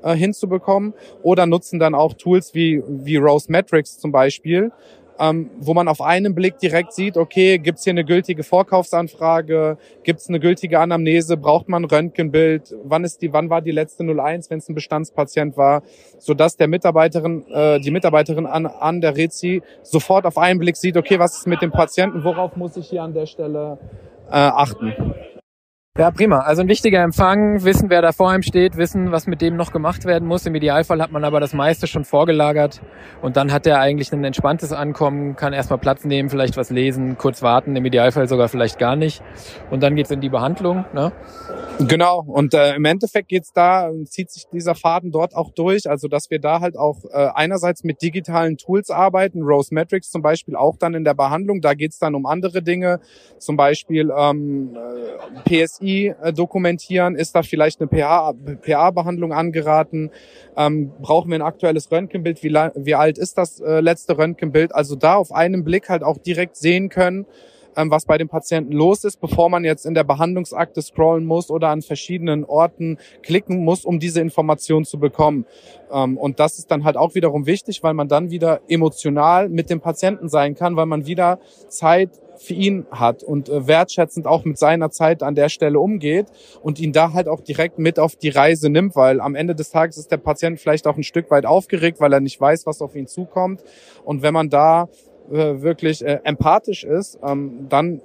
äh, 0.03 0.15
hinzubekommen. 0.15 0.95
Oder 1.23 1.47
nutzen 1.47 1.79
dann 1.79 1.95
auch 1.95 2.15
Tools 2.15 2.55
wie, 2.55 2.83
wie 2.87 3.17
Rose 3.17 3.51
Metrics 3.51 3.99
zum 3.99 4.13
Beispiel, 4.13 4.71
ähm, 5.19 5.51
wo 5.59 5.73
man 5.73 5.89
auf 5.89 6.03
einen 6.03 6.35
Blick 6.35 6.59
direkt 6.59 6.93
sieht, 6.93 7.17
okay, 7.17 7.59
gibt's 7.59 7.85
hier 7.85 7.93
eine 7.93 8.05
gültige 8.05 8.43
Vorkaufsanfrage, 8.43 9.79
gibt's 10.05 10.29
eine 10.29 10.41
gültige 10.41 10.79
Anamnese, 10.79 11.39
braucht 11.39 11.71
man 11.71 11.87
Röntgenbild, 11.87 12.75
wann 12.85 13.03
ist 13.03 13.23
die, 13.23 13.33
wann 13.33 13.49
war 13.49 13.63
die 13.63 13.73
letzte 13.73 14.05
01, 14.05 14.51
wenn 14.51 14.59
es 14.59 14.69
ein 14.69 14.75
Bestandspatient 14.75 15.57
war, 15.57 15.83
so 16.19 16.35
dass 16.35 16.57
der 16.57 16.69
Mitarbeiterin, 16.69 17.47
äh, 17.51 17.81
die 17.81 17.91
Mitarbeiterin 17.91 18.45
an, 18.45 18.67
an 18.67 19.01
der 19.01 19.17
Rezi 19.17 19.63
sofort 19.83 20.27
auf 20.27 20.37
einen 20.37 20.61
Blick 20.61 20.77
sieht, 20.77 20.99
okay, 20.99 21.19
was 21.19 21.39
ist 21.39 21.47
mit 21.47 21.63
dem 21.63 21.71
Patienten, 21.71 22.23
worauf 22.23 22.55
muss 22.57 22.77
ich 22.77 22.91
hier 22.91 23.03
an 23.03 23.15
der 23.15 23.25
Stelle 23.25 23.79
äh, 24.29 24.35
achten. 24.35 24.93
Ja, 25.99 26.11
prima. 26.11 26.41
Also 26.41 26.61
ein 26.61 26.69
wichtiger 26.69 27.03
Empfang, 27.03 27.65
wissen, 27.65 27.89
wer 27.89 28.03
da 28.03 28.13
vor 28.13 28.31
einem 28.31 28.43
steht, 28.43 28.77
wissen, 28.77 29.13
was 29.13 29.27
mit 29.27 29.41
dem 29.41 29.57
noch 29.57 29.73
gemacht 29.73 30.05
werden 30.05 30.29
muss. 30.29 30.45
Im 30.45 30.55
Idealfall 30.55 31.01
hat 31.01 31.11
man 31.11 31.25
aber 31.25 31.41
das 31.41 31.55
meiste 31.55 31.87
schon 31.87 32.05
vorgelagert 32.05 32.83
und 33.23 33.39
dann 33.39 33.51
hat 33.51 33.67
er 33.67 33.81
eigentlich 33.81 34.13
ein 34.13 34.23
entspanntes 34.23 34.73
Ankommen, 34.73 35.37
kann 35.37 35.55
erstmal 35.55 35.79
Platz 35.79 36.05
nehmen, 36.05 36.29
vielleicht 36.29 36.59
was 36.59 36.69
lesen, 36.69 37.17
kurz 37.17 37.41
warten, 37.41 37.75
im 37.77 37.85
Idealfall 37.87 38.29
sogar 38.29 38.49
vielleicht 38.51 38.79
gar 38.79 38.95
nicht. 38.95 39.23
Und 39.71 39.83
dann 39.83 39.97
geht's 39.97 40.11
in 40.11 40.21
die 40.21 40.29
Behandlung. 40.29 40.85
Ne? 40.93 41.13
Genau, 41.79 42.23
und 42.27 42.53
äh, 42.53 42.75
im 42.75 42.85
Endeffekt 42.85 43.29
geht's 43.29 43.55
da, 43.55 43.91
zieht 44.05 44.31
sich 44.31 44.45
dieser 44.53 44.75
Faden 44.75 45.13
dort 45.13 45.35
auch 45.35 45.51
durch, 45.51 45.89
also 45.89 46.09
dass 46.09 46.31
wir 46.31 46.41
da 46.41 46.61
halt 46.61 46.77
auch 46.77 47.05
äh, 47.11 47.29
einerseits 47.35 47.85
mit 47.85 48.03
digitalen 48.03 48.59
Tools 48.59 48.91
arbeiten, 48.91 49.43
Rose 49.43 49.73
Metrics 49.73 50.11
zum 50.11 50.21
Beispiel 50.21 50.57
auch 50.57 50.77
dann 50.77 50.93
in 50.93 51.05
der 51.05 51.15
Behandlung, 51.15 51.63
da 51.63 51.73
geht's 51.73 51.99
dann 51.99 52.15
um 52.15 52.27
andere 52.27 52.63
Dinge, 52.63 53.01
zum 53.39 53.57
Beispiel 53.57 54.13
ähm, 54.15 54.77
äh, 55.47 55.65
PSI 55.65 55.86
PSI 55.87 56.15
äh, 56.21 56.33
dokumentieren? 56.33 57.15
Ist 57.15 57.35
da 57.35 57.43
vielleicht 57.43 57.81
eine 57.81 57.89
PA-Behandlung 57.89 59.33
angeraten? 59.33 60.11
Ähm, 60.57 60.93
brauchen 61.01 61.31
wir 61.31 61.39
ein 61.39 61.43
aktuelles 61.43 61.91
Röntgenbild? 61.91 62.43
Wie, 62.43 62.51
wie 62.51 62.95
alt 62.95 63.19
ist 63.19 63.39
das 63.39 63.61
äh, 63.61 63.81
letzte 63.81 64.19
Röntgenbild? 64.19 64.75
Also 64.75 64.97
da 64.97 65.15
auf 65.15 65.33
einen 65.33 65.65
Blick 65.65 65.89
halt 65.89 66.03
auch 66.03 66.19
direkt 66.19 66.57
sehen 66.57 66.89
können, 66.89 67.27
ähm, 67.77 67.91
was 67.91 68.07
bei 68.07 68.19
dem 68.19 68.29
Patienten 68.29 68.73
los 68.73 69.05
ist, 69.05 69.21
bevor 69.21 69.49
man 69.49 69.65
jetzt 69.65 69.87
in 69.87 69.95
der 69.95 70.05
Behandlungsakte 70.05 70.83
scrollen 70.83 71.25
muss 71.25 71.51
oder 71.51 71.69
an 71.69 71.83
verschiedenen 71.83 72.45
Orten 72.45 72.99
klicken 73.23 73.65
muss, 73.65 73.85
um 73.85 74.01
diese 74.01 74.21
Information 74.21 74.85
zu 74.85 74.99
bekommen. 74.99 75.47
Ähm, 75.93 76.17
und 76.17 76.41
das 76.41 76.59
ist 76.59 76.71
dann 76.71 76.85
halt 76.85 76.97
auch 76.97 77.15
wiederum 77.15 77.47
wichtig, 77.47 77.83
weil 77.83 77.95
man 77.95 78.09
dann 78.09 78.31
wieder 78.31 78.61
emotional 78.69 79.49
mit 79.49 79.71
dem 79.71 79.81
Patienten 79.81 80.29
sein 80.29 80.55
kann, 80.55 80.77
weil 80.77 80.87
man 80.87 81.07
wieder 81.07 81.39
Zeit 81.69 82.11
für 82.39 82.55
ihn 82.55 82.87
hat 82.91 83.23
und 83.23 83.49
äh, 83.49 83.67
wertschätzend 83.67 84.27
auch 84.27 84.45
mit 84.45 84.59
seiner 84.59 84.91
Zeit 84.91 85.23
an 85.23 85.35
der 85.35 85.49
Stelle 85.49 85.81
umgeht 85.81 86.27
und 86.63 86.79
ihn 86.79 86.93
da 86.93 87.13
halt 87.13 87.29
auch 87.29 87.41
direkt 87.41 87.79
mit 87.79 87.99
auf 87.99 88.17
die 88.17 88.29
Reise 88.29 88.69
nimmt, 88.69 88.97
weil 88.97 89.21
am 89.21 89.35
Ende 89.35 89.55
des 89.55 89.71
Tages 89.71 89.97
ist 89.97 90.11
der 90.11 90.19
Patient 90.19 90.61
vielleicht 90.61 90.87
auch 90.87 90.97
ein 90.97 91.03
Stück 91.03 91.31
weit 91.31 91.47
aufgeregt, 91.47 92.01
weil 92.01 92.13
er 92.13 92.21
nicht 92.21 92.41
weiß, 92.41 92.67
was 92.67 92.83
auf 92.83 92.95
ihn 92.95 93.07
zukommt. 93.07 93.63
Und 94.05 94.23
wenn 94.23 94.35
man 94.35 94.51
da 94.51 94.89
äh, 95.31 95.63
wirklich 95.63 96.05
äh, 96.05 96.21
empathisch 96.25 96.85
ist, 96.85 97.19
ähm, 97.23 97.67
dann 97.69 98.01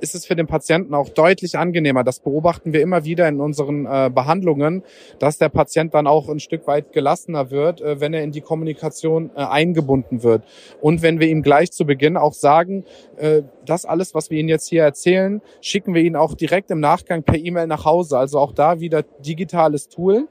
ist 0.00 0.14
es 0.14 0.26
für 0.26 0.36
den 0.36 0.46
Patienten 0.46 0.94
auch 0.94 1.08
deutlich 1.08 1.58
angenehmer. 1.58 2.04
Das 2.04 2.20
beobachten 2.20 2.72
wir 2.72 2.80
immer 2.82 3.04
wieder 3.04 3.28
in 3.28 3.40
unseren 3.40 3.86
äh, 3.86 4.10
Behandlungen, 4.12 4.82
dass 5.18 5.38
der 5.38 5.48
Patient 5.48 5.94
dann 5.94 6.06
auch 6.06 6.28
ein 6.28 6.40
Stück 6.40 6.66
weit 6.66 6.92
gelassener 6.92 7.50
wird, 7.50 7.80
äh, 7.80 8.00
wenn 8.00 8.14
er 8.14 8.22
in 8.22 8.32
die 8.32 8.40
Kommunikation 8.40 9.30
äh, 9.34 9.40
eingebunden 9.40 10.22
wird. 10.22 10.42
Und 10.80 11.02
wenn 11.02 11.20
wir 11.20 11.28
ihm 11.28 11.42
gleich 11.42 11.72
zu 11.72 11.86
Beginn 11.86 12.16
auch 12.16 12.34
sagen, 12.34 12.84
äh, 13.16 13.42
das 13.64 13.84
alles, 13.84 14.14
was 14.14 14.30
wir 14.30 14.38
Ihnen 14.38 14.48
jetzt 14.48 14.68
hier 14.68 14.82
erzählen, 14.82 15.40
schicken 15.60 15.94
wir 15.94 16.02
Ihnen 16.02 16.16
auch 16.16 16.34
direkt 16.34 16.70
im 16.70 16.80
Nachgang 16.80 17.22
per 17.22 17.36
E-Mail 17.36 17.66
nach 17.66 17.84
Hause. 17.84 18.18
Also 18.18 18.38
auch 18.38 18.52
da 18.52 18.80
wieder 18.80 19.02
digitales 19.02 19.88
Tool 19.88 20.28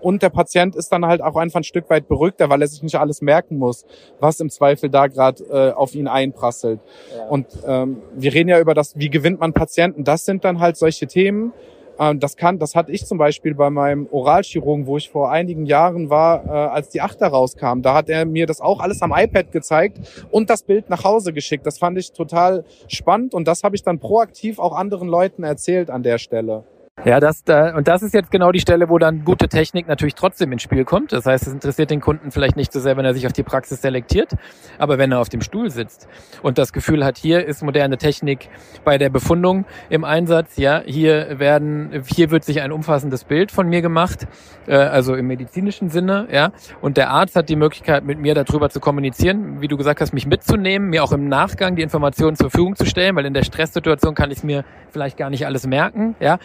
und 0.00 0.22
der 0.22 0.28
Patient 0.28 0.76
ist 0.76 0.92
dann 0.92 1.06
halt 1.06 1.22
auch 1.22 1.36
einfach 1.36 1.60
ein 1.60 1.64
Stück 1.64 1.88
weit 1.90 2.08
beruhigter, 2.08 2.50
weil 2.50 2.62
er 2.62 2.68
sich 2.68 2.82
nicht 2.82 2.96
alles 2.96 3.22
merken 3.22 3.58
muss, 3.58 3.84
was 4.20 4.40
im 4.40 4.50
Zweifel 4.50 4.90
da 4.90 5.06
gerade 5.06 5.42
äh, 5.44 5.72
auf 5.72 5.94
ihn 5.94 6.08
einprasselt. 6.08 6.80
Ja. 7.16 7.28
Und 7.28 7.46
ähm, 7.66 8.02
wir 8.14 8.34
reden 8.34 8.48
ja 8.48 8.60
über 8.60 8.74
das, 8.74 8.98
wie 8.98 9.10
gewinnt 9.10 9.40
man 9.40 9.52
Patienten. 9.52 10.04
Das 10.04 10.24
sind 10.24 10.44
dann 10.44 10.60
halt 10.60 10.76
solche 10.76 11.06
Themen. 11.06 11.52
Ähm, 11.98 12.20
das 12.20 12.36
kann, 12.36 12.58
das 12.58 12.74
hatte 12.74 12.92
ich 12.92 13.06
zum 13.06 13.18
Beispiel 13.18 13.54
bei 13.54 13.70
meinem 13.70 14.08
Oralchirurgen, 14.10 14.86
wo 14.86 14.96
ich 14.96 15.10
vor 15.10 15.30
einigen 15.30 15.66
Jahren 15.66 16.10
war, 16.10 16.44
äh, 16.44 16.48
als 16.50 16.88
die 16.88 17.00
Achter 17.00 17.28
rauskam. 17.28 17.82
Da 17.82 17.94
hat 17.94 18.08
er 18.08 18.24
mir 18.24 18.46
das 18.46 18.60
auch 18.60 18.80
alles 18.80 19.02
am 19.02 19.12
iPad 19.12 19.52
gezeigt 19.52 20.26
und 20.30 20.50
das 20.50 20.62
Bild 20.62 20.90
nach 20.90 21.04
Hause 21.04 21.32
geschickt. 21.32 21.66
Das 21.66 21.78
fand 21.78 21.98
ich 21.98 22.12
total 22.12 22.64
spannend 22.88 23.34
und 23.34 23.46
das 23.46 23.62
habe 23.62 23.76
ich 23.76 23.82
dann 23.82 23.98
proaktiv 23.98 24.58
auch 24.58 24.74
anderen 24.74 25.08
Leuten 25.08 25.44
erzählt 25.44 25.90
an 25.90 26.02
der 26.02 26.18
Stelle. 26.18 26.64
Ja, 27.04 27.20
das 27.20 27.44
da, 27.44 27.76
und 27.76 27.86
das 27.86 28.02
ist 28.02 28.14
jetzt 28.14 28.30
genau 28.30 28.50
die 28.50 28.60
Stelle, 28.60 28.88
wo 28.88 28.98
dann 28.98 29.26
gute 29.26 29.48
Technik 29.48 29.88
natürlich 29.88 30.14
trotzdem 30.14 30.52
ins 30.52 30.62
Spiel 30.62 30.84
kommt. 30.84 31.12
Das 31.12 31.26
heißt, 31.26 31.46
es 31.46 31.52
interessiert 31.52 31.90
den 31.90 32.00
Kunden 32.00 32.30
vielleicht 32.30 32.56
nicht 32.56 32.72
so 32.72 32.80
sehr, 32.80 32.96
wenn 32.96 33.04
er 33.04 33.12
sich 33.12 33.26
auf 33.26 33.32
die 33.34 33.42
Praxis 33.42 33.82
selektiert, 33.82 34.30
aber 34.78 34.96
wenn 34.96 35.12
er 35.12 35.18
auf 35.18 35.28
dem 35.28 35.42
Stuhl 35.42 35.70
sitzt 35.70 36.08
und 36.42 36.56
das 36.56 36.72
Gefühl 36.72 37.04
hat, 37.04 37.18
hier 37.18 37.44
ist 37.44 37.62
moderne 37.62 37.98
Technik 37.98 38.48
bei 38.84 38.96
der 38.96 39.10
Befundung 39.10 39.66
im 39.90 40.02
Einsatz, 40.04 40.56
ja, 40.56 40.82
hier 40.86 41.38
werden, 41.38 42.04
hier 42.06 42.30
wird 42.30 42.44
sich 42.44 42.62
ein 42.62 42.72
umfassendes 42.72 43.24
Bild 43.24 43.52
von 43.52 43.68
mir 43.68 43.82
gemacht, 43.82 44.26
äh, 44.66 44.74
also 44.74 45.14
im 45.14 45.26
medizinischen 45.26 45.90
Sinne, 45.90 46.28
ja, 46.32 46.52
und 46.80 46.96
der 46.96 47.10
Arzt 47.10 47.36
hat 47.36 47.50
die 47.50 47.56
Möglichkeit, 47.56 48.04
mit 48.04 48.18
mir 48.18 48.34
darüber 48.34 48.70
zu 48.70 48.80
kommunizieren, 48.80 49.60
wie 49.60 49.68
du 49.68 49.76
gesagt 49.76 50.00
hast, 50.00 50.14
mich 50.14 50.26
mitzunehmen, 50.26 50.88
mir 50.88 51.04
auch 51.04 51.12
im 51.12 51.28
Nachgang 51.28 51.76
die 51.76 51.82
Informationen 51.82 52.36
zur 52.36 52.48
Verfügung 52.50 52.76
zu 52.76 52.86
stellen, 52.86 53.14
weil 53.14 53.26
in 53.26 53.34
der 53.34 53.44
Stresssituation 53.44 54.14
kann 54.14 54.30
ich 54.30 54.42
mir 54.42 54.64
vielleicht 54.90 55.18
gar 55.18 55.28
nicht 55.28 55.44
alles 55.44 55.66
merken, 55.66 56.14
ja 56.18 56.38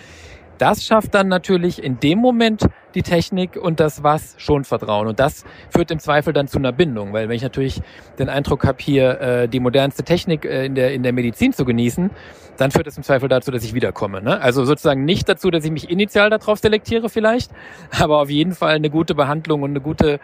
das 0.60 0.86
schafft 0.86 1.16
dann 1.16 1.28
natürlich 1.28 1.82
in 1.82 2.00
dem 2.00 2.20
Moment 2.20 2.66
die 2.96 3.02
Technik 3.02 3.56
und 3.56 3.80
das 3.80 4.04
Was 4.04 4.36
schon 4.38 4.64
Vertrauen. 4.64 5.08
Und 5.08 5.20
das 5.20 5.46
führt 5.70 5.92
im 5.92 6.00
Zweifel 6.00 6.34
dann 6.34 6.48
zu 6.48 6.58
einer 6.58 6.72
Bindung, 6.72 7.14
weil 7.14 7.30
wenn 7.30 7.36
ich 7.36 7.44
natürlich 7.44 7.82
den 8.18 8.30
Eindruck 8.30 8.66
habe, 8.66 8.78
hier 8.82 9.22
äh, 9.22 9.48
die 9.48 9.60
modernste 9.60 10.04
Technik 10.04 10.46
äh, 10.46 10.66
in, 10.66 10.76
der, 10.76 10.94
in 10.94 11.04
der 11.04 11.14
Medizin 11.14 11.54
zu 11.54 11.66
genießen, 11.66 12.12
dann 12.58 12.72
führt 12.72 12.88
es 12.88 12.98
im 12.98 13.04
Zweifel 13.04 13.30
dazu, 13.30 13.52
dass 13.52 13.64
ich 13.64 13.74
wiederkomme. 13.74 14.22
Ne? 14.22 14.42
Also 14.42 14.66
sozusagen 14.66 15.06
nicht 15.06 15.30
dazu, 15.30 15.50
dass 15.50 15.64
ich 15.64 15.72
mich 15.72 15.90
initial 15.90 16.30
darauf 16.30 16.60
selektiere 16.60 17.10
vielleicht, 17.10 17.52
aber 18.00 18.20
auf 18.22 18.30
jeden 18.30 18.54
Fall 18.54 18.76
eine 18.76 18.90
gute 18.90 19.16
Behandlung 19.16 19.62
und 19.64 19.72
eine 19.72 19.82
gute 19.82 20.20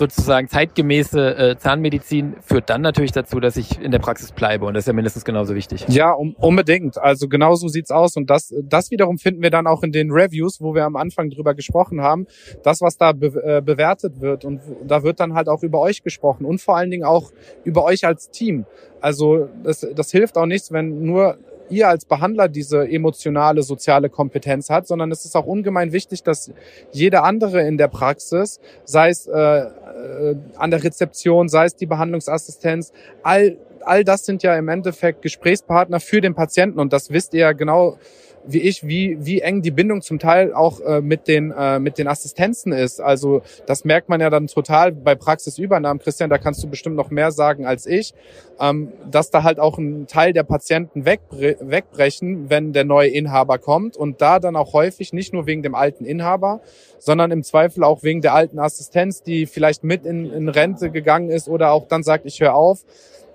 sozusagen 0.00 0.48
zeitgemäße 0.48 1.36
äh, 1.36 1.58
Zahnmedizin 1.58 2.36
führt 2.40 2.70
dann 2.70 2.80
natürlich 2.80 3.12
dazu, 3.12 3.38
dass 3.38 3.56
ich 3.58 3.80
in 3.80 3.92
der 3.92 3.98
Praxis 3.98 4.32
bleibe 4.32 4.64
und 4.64 4.74
das 4.74 4.82
ist 4.82 4.86
ja 4.88 4.94
mindestens 4.94 5.24
genauso 5.24 5.54
wichtig. 5.54 5.84
Ja, 5.88 6.12
um, 6.12 6.34
unbedingt. 6.38 6.98
Also 6.98 7.28
genau 7.28 7.54
so 7.54 7.68
sieht's 7.68 7.90
aus 7.90 8.16
und 8.16 8.30
das, 8.30 8.54
das 8.62 8.90
wiederum 8.90 9.18
finden 9.18 9.42
wir 9.42 9.50
dann 9.50 9.66
auch 9.66 9.82
in 9.82 9.92
den 9.92 10.10
Reviews, 10.10 10.60
wo 10.60 10.74
wir 10.74 10.84
am 10.86 10.96
Anfang 10.96 11.28
drüber 11.28 11.54
gesprochen 11.54 12.00
haben. 12.00 12.26
Das, 12.62 12.80
was 12.80 12.96
da 12.96 13.12
be 13.12 13.26
äh, 13.44 13.60
bewertet 13.60 14.20
wird 14.20 14.44
und 14.44 14.62
da 14.86 15.02
wird 15.02 15.20
dann 15.20 15.34
halt 15.34 15.48
auch 15.48 15.62
über 15.62 15.80
euch 15.80 16.02
gesprochen 16.02 16.46
und 16.46 16.60
vor 16.60 16.76
allen 16.76 16.90
Dingen 16.90 17.04
auch 17.04 17.30
über 17.64 17.84
euch 17.84 18.06
als 18.06 18.30
Team. 18.30 18.64
Also 19.02 19.48
das, 19.62 19.86
das 19.94 20.10
hilft 20.10 20.38
auch 20.38 20.46
nichts, 20.46 20.72
wenn 20.72 21.04
nur 21.04 21.36
ihr 21.70 21.88
als 21.88 22.04
Behandler 22.04 22.48
diese 22.48 22.88
emotionale, 22.88 23.62
soziale 23.62 24.10
Kompetenz 24.10 24.70
hat, 24.70 24.86
sondern 24.86 25.10
es 25.10 25.24
ist 25.24 25.36
auch 25.36 25.46
ungemein 25.46 25.92
wichtig, 25.92 26.22
dass 26.22 26.52
jeder 26.92 27.24
andere 27.24 27.62
in 27.62 27.78
der 27.78 27.88
Praxis, 27.88 28.60
sei 28.84 29.08
es 29.10 29.26
äh, 29.26 29.66
äh, 30.00 30.36
an 30.56 30.70
der 30.70 30.82
Rezeption, 30.82 31.48
sei 31.48 31.66
es 31.66 31.76
die 31.76 31.86
Behandlungsassistenz, 31.86 32.92
all, 33.22 33.56
all 33.82 34.04
das 34.04 34.24
sind 34.24 34.42
ja 34.42 34.56
im 34.56 34.68
Endeffekt 34.68 35.22
Gesprächspartner 35.22 36.00
für 36.00 36.20
den 36.20 36.34
Patienten 36.34 36.78
und 36.78 36.92
das 36.92 37.10
wisst 37.10 37.34
ihr 37.34 37.40
ja 37.40 37.52
genau 37.52 37.98
wie 38.46 38.60
ich, 38.60 38.86
wie, 38.86 39.18
wie 39.20 39.40
eng 39.40 39.62
die 39.62 39.70
Bindung 39.70 40.02
zum 40.02 40.18
Teil 40.18 40.52
auch 40.52 40.80
äh, 40.80 41.00
mit, 41.00 41.28
den, 41.28 41.50
äh, 41.50 41.78
mit 41.78 41.98
den 41.98 42.08
Assistenzen 42.08 42.72
ist. 42.72 43.00
Also 43.00 43.42
das 43.66 43.84
merkt 43.84 44.08
man 44.08 44.20
ja 44.20 44.30
dann 44.30 44.46
total 44.46 44.92
bei 44.92 45.14
Praxisübernahmen. 45.14 46.02
Christian, 46.02 46.30
da 46.30 46.38
kannst 46.38 46.62
du 46.62 46.68
bestimmt 46.68 46.96
noch 46.96 47.10
mehr 47.10 47.32
sagen 47.32 47.66
als 47.66 47.86
ich, 47.86 48.14
ähm, 48.58 48.92
dass 49.10 49.30
da 49.30 49.42
halt 49.42 49.58
auch 49.58 49.78
ein 49.78 50.06
Teil 50.06 50.32
der 50.32 50.42
Patienten 50.42 51.04
wegbre 51.04 51.56
wegbrechen, 51.60 52.50
wenn 52.50 52.72
der 52.72 52.84
neue 52.84 53.08
Inhaber 53.08 53.58
kommt 53.58 53.96
und 53.96 54.20
da 54.20 54.38
dann 54.38 54.56
auch 54.56 54.72
häufig 54.72 55.12
nicht 55.12 55.32
nur 55.32 55.46
wegen 55.46 55.62
dem 55.62 55.74
alten 55.74 56.04
Inhaber, 56.04 56.60
sondern 56.98 57.30
im 57.30 57.42
Zweifel 57.42 57.84
auch 57.84 58.02
wegen 58.02 58.20
der 58.20 58.34
alten 58.34 58.58
Assistenz, 58.58 59.22
die 59.22 59.46
vielleicht 59.46 59.84
mit 59.84 60.06
in, 60.06 60.30
in 60.32 60.48
Rente 60.48 60.90
gegangen 60.90 61.30
ist 61.30 61.48
oder 61.48 61.72
auch 61.72 61.88
dann 61.88 62.02
sagt, 62.02 62.26
ich 62.26 62.40
höre 62.40 62.54
auf, 62.54 62.84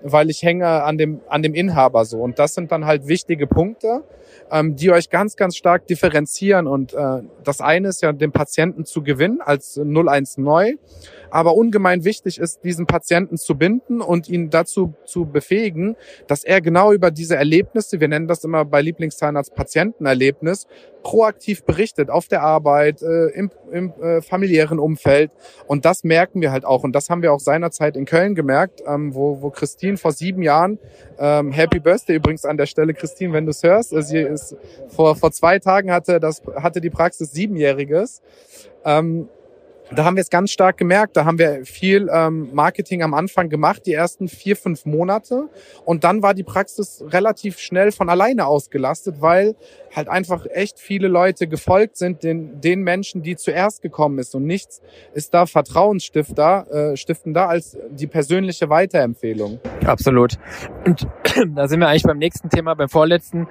weil 0.02 0.30
ich 0.30 0.42
hänge 0.42 0.66
an 0.66 0.98
dem, 0.98 1.20
an 1.28 1.42
dem 1.42 1.54
Inhaber 1.54 2.04
so. 2.04 2.18
Und 2.18 2.38
das 2.38 2.54
sind 2.54 2.72
dann 2.72 2.86
halt 2.86 3.06
wichtige 3.06 3.46
Punkte 3.46 4.02
ähm, 4.50 4.76
die 4.76 4.90
euch 4.90 5.10
ganz, 5.10 5.36
ganz 5.36 5.56
stark 5.56 5.86
differenzieren. 5.86 6.66
Und 6.66 6.94
äh, 6.94 7.22
das 7.44 7.60
eine 7.60 7.88
ist 7.88 8.02
ja, 8.02 8.12
den 8.12 8.32
Patienten 8.32 8.84
zu 8.84 9.02
gewinnen 9.02 9.40
als 9.40 9.78
01 9.78 10.38
neu. 10.38 10.74
Aber 11.30 11.54
ungemein 11.54 12.04
wichtig 12.04 12.38
ist, 12.38 12.64
diesen 12.64 12.86
Patienten 12.86 13.36
zu 13.36 13.56
binden 13.56 14.00
und 14.00 14.28
ihn 14.28 14.50
dazu 14.50 14.94
zu 15.04 15.26
befähigen, 15.26 15.96
dass 16.28 16.44
er 16.44 16.60
genau 16.60 16.92
über 16.92 17.10
diese 17.10 17.36
Erlebnisse, 17.36 18.00
wir 18.00 18.08
nennen 18.08 18.28
das 18.28 18.44
immer 18.44 18.64
bei 18.64 18.80
Lieblingszahnarzt 18.80 19.54
Patientenerlebnis, 19.54 20.66
proaktiv 21.02 21.62
berichtet 21.64 22.10
auf 22.10 22.26
der 22.26 22.42
Arbeit, 22.42 23.00
äh, 23.00 23.26
im, 23.28 23.50
im 23.70 23.92
äh, 24.02 24.22
familiären 24.22 24.80
Umfeld. 24.80 25.30
Und 25.66 25.84
das 25.84 26.02
merken 26.02 26.40
wir 26.40 26.50
halt 26.50 26.64
auch. 26.64 26.82
Und 26.82 26.92
das 26.94 27.10
haben 27.10 27.22
wir 27.22 27.32
auch 27.32 27.38
seinerzeit 27.38 27.96
in 27.96 28.06
Köln 28.06 28.34
gemerkt, 28.34 28.82
ähm, 28.86 29.14
wo, 29.14 29.40
wo 29.40 29.50
Christine 29.50 29.98
vor 29.98 30.10
sieben 30.10 30.42
Jahren, 30.42 30.80
ähm, 31.18 31.52
Happy 31.52 31.78
Birthday 31.78 32.16
übrigens 32.16 32.44
an 32.44 32.56
der 32.56 32.66
Stelle, 32.66 32.92
Christine, 32.92 33.32
wenn 33.32 33.46
du 33.46 33.50
es 33.50 33.62
hörst, 33.62 33.92
äh, 33.92 34.02
sie 34.02 34.35
ist 34.36 34.56
vor, 34.88 35.16
vor 35.16 35.32
zwei 35.32 35.58
Tagen 35.58 35.90
hatte, 35.90 36.20
das, 36.20 36.42
hatte 36.54 36.80
die 36.80 36.90
Praxis 36.90 37.32
siebenjähriges. 37.32 38.22
Ähm, 38.84 39.28
da 39.94 40.04
haben 40.04 40.16
wir 40.16 40.20
es 40.20 40.30
ganz 40.30 40.50
stark 40.50 40.76
gemerkt. 40.78 41.16
Da 41.16 41.24
haben 41.24 41.38
wir 41.38 41.64
viel 41.64 42.08
ähm, 42.12 42.50
Marketing 42.52 43.02
am 43.02 43.14
Anfang 43.14 43.48
gemacht, 43.48 43.82
die 43.86 43.92
ersten 43.92 44.28
vier, 44.28 44.56
fünf 44.56 44.84
Monate. 44.84 45.48
Und 45.84 46.04
dann 46.04 46.22
war 46.22 46.34
die 46.34 46.42
Praxis 46.42 47.04
relativ 47.08 47.58
schnell 47.58 47.92
von 47.92 48.08
alleine 48.08 48.46
ausgelastet, 48.46 49.20
weil 49.20 49.54
halt 49.94 50.08
einfach 50.08 50.46
echt 50.50 50.78
viele 50.80 51.08
Leute 51.08 51.46
gefolgt 51.46 51.96
sind 51.96 52.22
den, 52.22 52.60
den 52.60 52.82
Menschen, 52.82 53.22
die 53.22 53.36
zuerst 53.36 53.80
gekommen 53.80 54.18
ist. 54.18 54.34
Und 54.34 54.44
nichts 54.44 54.80
ist 55.14 55.32
da 55.34 55.46
vertrauensstifter, 55.46 56.92
äh, 56.92 56.96
stiftender 56.96 57.48
als 57.48 57.78
die 57.90 58.06
persönliche 58.06 58.68
Weiterempfehlung. 58.68 59.60
Absolut. 59.84 60.38
Und 60.84 61.06
da 61.54 61.68
sind 61.68 61.80
wir 61.80 61.88
eigentlich 61.88 62.02
beim 62.02 62.18
nächsten 62.18 62.50
Thema, 62.50 62.74
beim 62.74 62.88
vorletzten. 62.88 63.46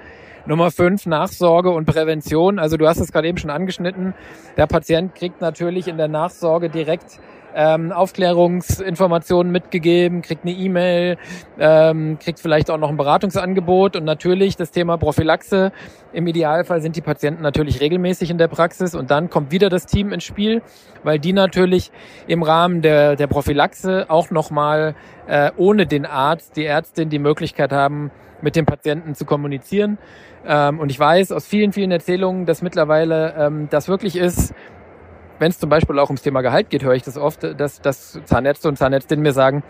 Nummer 0.48 0.70
fünf, 0.70 1.06
Nachsorge 1.06 1.70
und 1.70 1.86
Prävention. 1.86 2.60
Also 2.60 2.76
du 2.76 2.86
hast 2.86 3.00
es 3.00 3.10
gerade 3.10 3.26
eben 3.26 3.36
schon 3.36 3.50
angeschnitten. 3.50 4.14
Der 4.56 4.68
Patient 4.68 5.12
kriegt 5.14 5.40
natürlich 5.40 5.88
in 5.88 5.96
der 5.96 6.06
Nachsorge 6.06 6.25
direkt 6.68 7.20
ähm, 7.56 7.90
Aufklärungsinformationen 7.90 9.50
mitgegeben, 9.50 10.20
kriegt 10.20 10.44
eine 10.44 10.52
E-Mail, 10.52 11.16
ähm, 11.58 12.18
kriegt 12.18 12.38
vielleicht 12.38 12.70
auch 12.70 12.76
noch 12.76 12.90
ein 12.90 12.98
Beratungsangebot 12.98 13.96
und 13.96 14.04
natürlich 14.04 14.56
das 14.56 14.70
Thema 14.70 14.98
Prophylaxe. 14.98 15.72
Im 16.12 16.26
Idealfall 16.26 16.82
sind 16.82 16.96
die 16.96 17.00
Patienten 17.00 17.42
natürlich 17.42 17.80
regelmäßig 17.80 18.30
in 18.30 18.36
der 18.36 18.48
Praxis 18.48 18.94
und 18.94 19.10
dann 19.10 19.30
kommt 19.30 19.52
wieder 19.52 19.70
das 19.70 19.86
Team 19.86 20.12
ins 20.12 20.24
Spiel, 20.24 20.60
weil 21.02 21.18
die 21.18 21.32
natürlich 21.32 21.90
im 22.26 22.42
Rahmen 22.42 22.82
der, 22.82 23.16
der 23.16 23.26
Prophylaxe 23.26 24.04
auch 24.08 24.30
nochmal 24.30 24.94
äh, 25.26 25.50
ohne 25.56 25.86
den 25.86 26.04
Arzt, 26.04 26.58
die 26.58 26.66
Ärztin 26.66 27.08
die 27.08 27.18
Möglichkeit 27.18 27.72
haben, 27.72 28.10
mit 28.42 28.54
dem 28.54 28.66
Patienten 28.66 29.14
zu 29.14 29.24
kommunizieren. 29.24 29.96
Ähm, 30.46 30.78
und 30.78 30.90
ich 30.90 30.98
weiß 30.98 31.32
aus 31.32 31.46
vielen, 31.46 31.72
vielen 31.72 31.90
Erzählungen, 31.90 32.44
dass 32.44 32.60
mittlerweile 32.60 33.34
ähm, 33.38 33.68
das 33.70 33.88
wirklich 33.88 34.16
ist, 34.16 34.54
wenn 35.38 35.50
es 35.50 35.58
zum 35.58 35.68
Beispiel 35.68 35.98
auch 35.98 36.08
ums 36.08 36.22
Thema 36.22 36.40
Gehalt 36.42 36.70
geht, 36.70 36.82
höre 36.82 36.94
ich 36.94 37.02
das 37.02 37.16
oft, 37.16 37.42
dass, 37.42 37.80
dass 37.80 38.18
Zahnärzte 38.24 38.68
und 38.68 38.76
Zahnärztinnen 38.76 39.22
mir 39.22 39.32
sagen, 39.32 39.62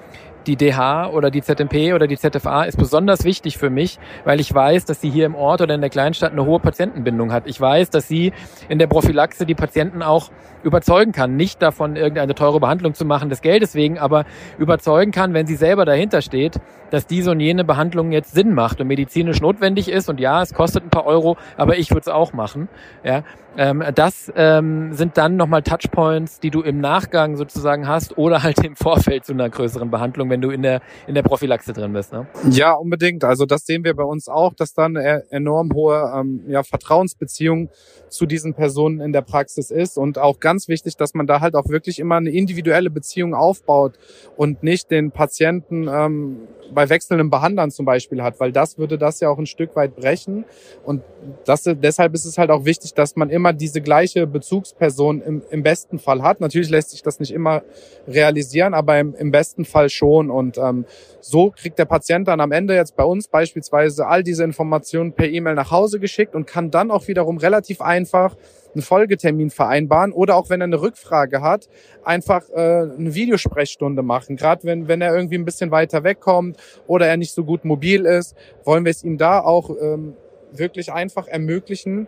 die 0.46 0.56
DH 0.56 1.10
oder 1.10 1.30
die 1.30 1.42
ZMP 1.42 1.94
oder 1.94 2.06
die 2.06 2.16
ZFA 2.16 2.64
ist 2.64 2.76
besonders 2.76 3.24
wichtig 3.24 3.58
für 3.58 3.70
mich, 3.70 3.98
weil 4.24 4.40
ich 4.40 4.52
weiß, 4.52 4.84
dass 4.84 5.00
sie 5.00 5.10
hier 5.10 5.26
im 5.26 5.34
Ort 5.34 5.60
oder 5.60 5.74
in 5.74 5.80
der 5.80 5.90
Kleinstadt 5.90 6.32
eine 6.32 6.44
hohe 6.44 6.60
Patientenbindung 6.60 7.32
hat. 7.32 7.46
Ich 7.46 7.60
weiß, 7.60 7.90
dass 7.90 8.08
sie 8.08 8.32
in 8.68 8.78
der 8.78 8.86
Prophylaxe 8.86 9.46
die 9.46 9.54
Patienten 9.54 10.02
auch 10.02 10.30
überzeugen 10.62 11.12
kann, 11.12 11.36
nicht 11.36 11.62
davon 11.62 11.96
irgendeine 11.96 12.34
teure 12.34 12.60
Behandlung 12.60 12.94
zu 12.94 13.04
machen 13.04 13.28
des 13.28 13.40
Geldes 13.40 13.74
wegen, 13.74 13.98
aber 13.98 14.24
überzeugen 14.58 15.12
kann, 15.12 15.32
wenn 15.32 15.46
sie 15.46 15.54
selber 15.54 15.84
dahinter 15.84 16.22
steht, 16.22 16.58
dass 16.90 17.06
diese 17.06 17.30
und 17.30 17.40
jene 17.40 17.64
Behandlung 17.64 18.12
jetzt 18.12 18.32
Sinn 18.32 18.52
macht 18.52 18.80
und 18.80 18.88
medizinisch 18.88 19.40
notwendig 19.40 19.88
ist 19.88 20.08
und 20.08 20.20
ja, 20.20 20.42
es 20.42 20.54
kostet 20.54 20.84
ein 20.84 20.90
paar 20.90 21.06
Euro, 21.06 21.36
aber 21.56 21.78
ich 21.78 21.90
würde 21.90 22.00
es 22.00 22.08
auch 22.08 22.32
machen. 22.32 22.68
Ja, 23.04 23.22
ähm, 23.56 23.82
das 23.94 24.32
ähm, 24.36 24.92
sind 24.92 25.16
dann 25.16 25.36
nochmal 25.36 25.62
Touchpoints, 25.62 26.40
die 26.40 26.50
du 26.50 26.62
im 26.62 26.80
Nachgang 26.80 27.36
sozusagen 27.36 27.88
hast 27.88 28.18
oder 28.18 28.42
halt 28.42 28.62
im 28.64 28.76
Vorfeld 28.76 29.24
zu 29.24 29.32
einer 29.32 29.48
größeren 29.48 29.90
Behandlung, 29.90 30.28
wenn 30.36 30.42
du 30.42 30.50
in 30.50 30.60
der, 30.60 30.82
in 31.06 31.14
der 31.14 31.22
Prophylaxe 31.22 31.72
drin 31.72 31.94
bist. 31.94 32.12
Ne? 32.12 32.26
Ja, 32.50 32.74
unbedingt. 32.74 33.24
Also 33.24 33.46
das 33.46 33.64
sehen 33.64 33.84
wir 33.84 33.94
bei 33.94 34.02
uns 34.02 34.28
auch, 34.28 34.52
dass 34.52 34.74
dann 34.74 34.96
eine 34.96 35.24
enorm 35.30 35.72
hohe 35.72 36.12
ähm, 36.14 36.44
ja, 36.46 36.62
Vertrauensbeziehung 36.62 37.70
zu 38.10 38.26
diesen 38.26 38.52
Personen 38.52 39.00
in 39.00 39.12
der 39.12 39.22
Praxis 39.22 39.70
ist 39.70 39.96
und 39.96 40.18
auch 40.18 40.38
ganz 40.38 40.68
wichtig, 40.68 40.96
dass 40.96 41.14
man 41.14 41.26
da 41.26 41.40
halt 41.40 41.54
auch 41.54 41.68
wirklich 41.70 41.98
immer 41.98 42.16
eine 42.16 42.30
individuelle 42.30 42.90
Beziehung 42.90 43.34
aufbaut 43.34 43.94
und 44.36 44.62
nicht 44.62 44.90
den 44.90 45.10
Patienten 45.10 45.88
ähm, 45.88 46.36
bei 46.72 46.88
wechselnden 46.88 47.30
Behandlern 47.30 47.70
zum 47.70 47.86
Beispiel 47.86 48.22
hat, 48.22 48.40
weil 48.40 48.52
das 48.52 48.78
würde 48.78 48.98
das 48.98 49.20
ja 49.20 49.28
auch 49.28 49.38
ein 49.38 49.46
Stück 49.46 49.76
weit 49.76 49.96
brechen. 49.96 50.44
Und 50.84 51.02
das, 51.44 51.62
deshalb 51.64 52.14
ist 52.14 52.24
es 52.24 52.38
halt 52.38 52.50
auch 52.50 52.64
wichtig, 52.64 52.94
dass 52.94 53.16
man 53.16 53.30
immer 53.30 53.52
diese 53.52 53.80
gleiche 53.80 54.26
Bezugsperson 54.26 55.22
im, 55.22 55.42
im 55.50 55.62
besten 55.62 55.98
Fall 55.98 56.22
hat. 56.22 56.40
Natürlich 56.40 56.70
lässt 56.70 56.90
sich 56.90 57.02
das 57.02 57.20
nicht 57.20 57.32
immer 57.32 57.62
realisieren, 58.06 58.74
aber 58.74 58.98
im, 58.98 59.14
im 59.14 59.30
besten 59.30 59.64
Fall 59.64 59.88
schon. 59.90 60.25
Und 60.30 60.58
ähm, 60.58 60.84
so 61.20 61.50
kriegt 61.50 61.78
der 61.78 61.84
Patient 61.84 62.28
dann 62.28 62.40
am 62.40 62.52
Ende 62.52 62.74
jetzt 62.74 62.96
bei 62.96 63.04
uns 63.04 63.28
beispielsweise 63.28 64.06
all 64.06 64.22
diese 64.22 64.44
Informationen 64.44 65.12
per 65.12 65.28
E-Mail 65.28 65.54
nach 65.54 65.70
Hause 65.70 66.00
geschickt 66.00 66.34
und 66.34 66.46
kann 66.46 66.70
dann 66.70 66.90
auch 66.90 67.08
wiederum 67.08 67.38
relativ 67.38 67.80
einfach 67.80 68.36
einen 68.74 68.82
Folgetermin 68.82 69.50
vereinbaren 69.50 70.12
oder 70.12 70.36
auch 70.36 70.50
wenn 70.50 70.60
er 70.60 70.64
eine 70.64 70.80
Rückfrage 70.80 71.40
hat, 71.40 71.68
einfach 72.04 72.48
äh, 72.50 72.54
eine 72.54 73.14
Videosprechstunde 73.14 74.02
machen. 74.02 74.36
Gerade 74.36 74.64
wenn, 74.64 74.86
wenn 74.86 75.00
er 75.00 75.14
irgendwie 75.16 75.36
ein 75.36 75.44
bisschen 75.46 75.70
weiter 75.70 76.04
wegkommt 76.04 76.58
oder 76.86 77.06
er 77.06 77.16
nicht 77.16 77.32
so 77.32 77.44
gut 77.44 77.64
mobil 77.64 78.04
ist, 78.04 78.36
wollen 78.64 78.84
wir 78.84 78.90
es 78.90 79.02
ihm 79.02 79.16
da 79.16 79.40
auch 79.40 79.70
ähm, 79.80 80.14
wirklich 80.52 80.92
einfach 80.92 81.26
ermöglichen, 81.26 82.06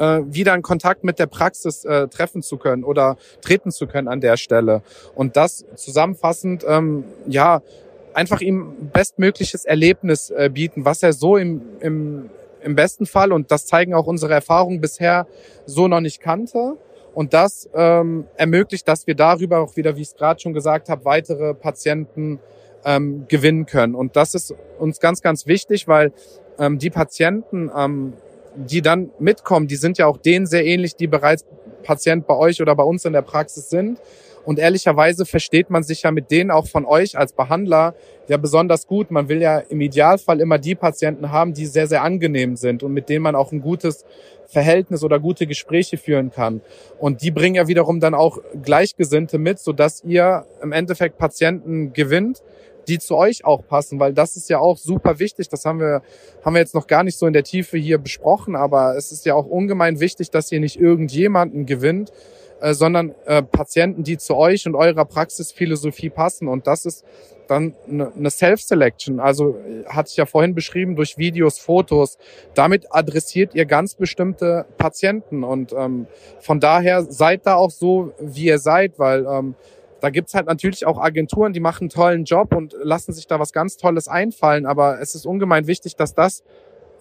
äh, 0.00 0.22
wieder 0.24 0.54
einen 0.54 0.62
Kontakt 0.62 1.04
mit 1.04 1.18
der 1.18 1.26
Praxis 1.26 1.84
äh, 1.84 2.08
treffen 2.08 2.42
zu 2.42 2.56
können 2.56 2.82
oder 2.82 3.16
treten 3.42 3.70
zu 3.70 3.86
können 3.86 4.08
an 4.08 4.20
der 4.20 4.36
Stelle. 4.36 4.82
Und 5.14 5.36
das 5.36 5.64
zusammenfassend, 5.76 6.64
ähm, 6.66 7.04
ja, 7.26 7.62
einfach 8.14 8.40
ihm 8.40 8.90
bestmögliches 8.92 9.64
Erlebnis 9.64 10.30
äh, 10.30 10.50
bieten, 10.52 10.84
was 10.84 11.02
er 11.02 11.12
so 11.12 11.36
im, 11.36 11.62
im, 11.80 12.30
im 12.62 12.74
besten 12.74 13.06
Fall, 13.06 13.30
und 13.30 13.50
das 13.50 13.66
zeigen 13.66 13.94
auch 13.94 14.06
unsere 14.06 14.32
Erfahrungen 14.32 14.80
bisher, 14.80 15.26
so 15.66 15.86
noch 15.86 16.00
nicht 16.00 16.20
kannte. 16.20 16.76
Und 17.12 17.34
das 17.34 17.68
ähm, 17.74 18.24
ermöglicht, 18.36 18.88
dass 18.88 19.06
wir 19.06 19.14
darüber 19.14 19.58
auch 19.58 19.76
wieder, 19.76 19.96
wie 19.96 20.02
ich 20.02 20.08
es 20.08 20.16
gerade 20.16 20.40
schon 20.40 20.54
gesagt 20.54 20.88
habe, 20.88 21.04
weitere 21.04 21.54
Patienten 21.54 22.38
ähm, 22.84 23.26
gewinnen 23.28 23.66
können. 23.66 23.94
Und 23.94 24.16
das 24.16 24.34
ist 24.34 24.54
uns 24.78 25.00
ganz, 25.00 25.20
ganz 25.20 25.46
wichtig, 25.46 25.88
weil 25.88 26.12
ähm, 26.58 26.78
die 26.78 26.90
Patienten, 26.90 27.70
ähm, 27.76 28.12
die 28.66 28.82
dann 28.82 29.10
mitkommen, 29.18 29.66
die 29.66 29.76
sind 29.76 29.98
ja 29.98 30.06
auch 30.06 30.16
denen 30.16 30.46
sehr 30.46 30.64
ähnlich, 30.64 30.96
die 30.96 31.06
bereits 31.06 31.44
Patient 31.82 32.26
bei 32.26 32.36
euch 32.36 32.60
oder 32.60 32.74
bei 32.74 32.84
uns 32.84 33.04
in 33.04 33.12
der 33.12 33.22
Praxis 33.22 33.70
sind. 33.70 33.98
Und 34.44 34.58
ehrlicherweise 34.58 35.26
versteht 35.26 35.68
man 35.70 35.82
sich 35.82 36.02
ja 36.02 36.10
mit 36.10 36.30
denen 36.30 36.50
auch 36.50 36.66
von 36.66 36.86
euch 36.86 37.18
als 37.18 37.32
Behandler 37.32 37.94
ja 38.26 38.36
besonders 38.36 38.86
gut. 38.86 39.10
Man 39.10 39.28
will 39.28 39.42
ja 39.42 39.58
im 39.58 39.80
Idealfall 39.80 40.40
immer 40.40 40.58
die 40.58 40.74
Patienten 40.74 41.30
haben, 41.30 41.52
die 41.52 41.66
sehr, 41.66 41.86
sehr 41.86 42.02
angenehm 42.02 42.56
sind 42.56 42.82
und 42.82 42.92
mit 42.92 43.08
denen 43.08 43.22
man 43.22 43.34
auch 43.34 43.52
ein 43.52 43.60
gutes 43.60 44.04
Verhältnis 44.46 45.04
oder 45.04 45.20
gute 45.20 45.46
Gespräche 45.46 45.98
führen 45.98 46.30
kann. 46.30 46.62
Und 46.98 47.22
die 47.22 47.30
bringen 47.30 47.54
ja 47.54 47.68
wiederum 47.68 48.00
dann 48.00 48.14
auch 48.14 48.38
Gleichgesinnte 48.62 49.38
mit, 49.38 49.58
sodass 49.58 50.02
ihr 50.04 50.46
im 50.62 50.72
Endeffekt 50.72 51.18
Patienten 51.18 51.92
gewinnt, 51.92 52.42
die 52.90 52.98
zu 52.98 53.16
euch 53.16 53.44
auch 53.44 53.64
passen, 53.66 54.00
weil 54.00 54.12
das 54.12 54.36
ist 54.36 54.50
ja 54.50 54.58
auch 54.58 54.76
super 54.76 55.20
wichtig. 55.20 55.48
Das 55.48 55.64
haben 55.64 55.78
wir, 55.78 56.02
haben 56.44 56.54
wir 56.54 56.60
jetzt 56.60 56.74
noch 56.74 56.88
gar 56.88 57.04
nicht 57.04 57.16
so 57.16 57.26
in 57.26 57.32
der 57.32 57.44
Tiefe 57.44 57.78
hier 57.78 57.98
besprochen, 57.98 58.56
aber 58.56 58.96
es 58.96 59.12
ist 59.12 59.24
ja 59.24 59.34
auch 59.34 59.46
ungemein 59.46 60.00
wichtig, 60.00 60.30
dass 60.30 60.50
ihr 60.50 60.58
nicht 60.58 60.78
irgendjemanden 60.80 61.66
gewinnt, 61.66 62.10
äh, 62.60 62.74
sondern 62.74 63.14
äh, 63.26 63.42
Patienten, 63.42 64.02
die 64.02 64.18
zu 64.18 64.34
euch 64.34 64.66
und 64.66 64.74
eurer 64.74 65.04
Praxisphilosophie 65.04 66.10
passen. 66.10 66.48
Und 66.48 66.66
das 66.66 66.84
ist 66.84 67.04
dann 67.46 67.74
eine 67.88 68.30
Self-Selection. 68.30 69.20
Also 69.20 69.56
äh, 69.56 69.84
hatte 69.86 70.08
ich 70.10 70.16
ja 70.16 70.26
vorhin 70.26 70.56
beschrieben, 70.56 70.96
durch 70.96 71.16
Videos, 71.16 71.60
Fotos. 71.60 72.18
Damit 72.54 72.92
adressiert 72.92 73.54
ihr 73.54 73.66
ganz 73.66 73.94
bestimmte 73.94 74.66
Patienten. 74.78 75.44
Und 75.44 75.72
ähm, 75.72 76.08
von 76.40 76.58
daher 76.58 77.04
seid 77.04 77.46
da 77.46 77.54
auch 77.54 77.70
so, 77.70 78.12
wie 78.20 78.46
ihr 78.46 78.58
seid, 78.58 78.98
weil 78.98 79.26
ähm, 79.26 79.54
da 80.00 80.10
gibt's 80.10 80.34
halt 80.34 80.46
natürlich 80.46 80.86
auch 80.86 80.98
Agenturen, 80.98 81.52
die 81.52 81.60
machen 81.60 81.84
einen 81.84 81.90
tollen 81.90 82.24
Job 82.24 82.54
und 82.54 82.74
lassen 82.82 83.12
sich 83.12 83.26
da 83.26 83.38
was 83.38 83.52
ganz 83.52 83.76
Tolles 83.76 84.08
einfallen. 84.08 84.66
Aber 84.66 85.00
es 85.00 85.14
ist 85.14 85.26
ungemein 85.26 85.66
wichtig, 85.66 85.96
dass 85.96 86.14
das 86.14 86.42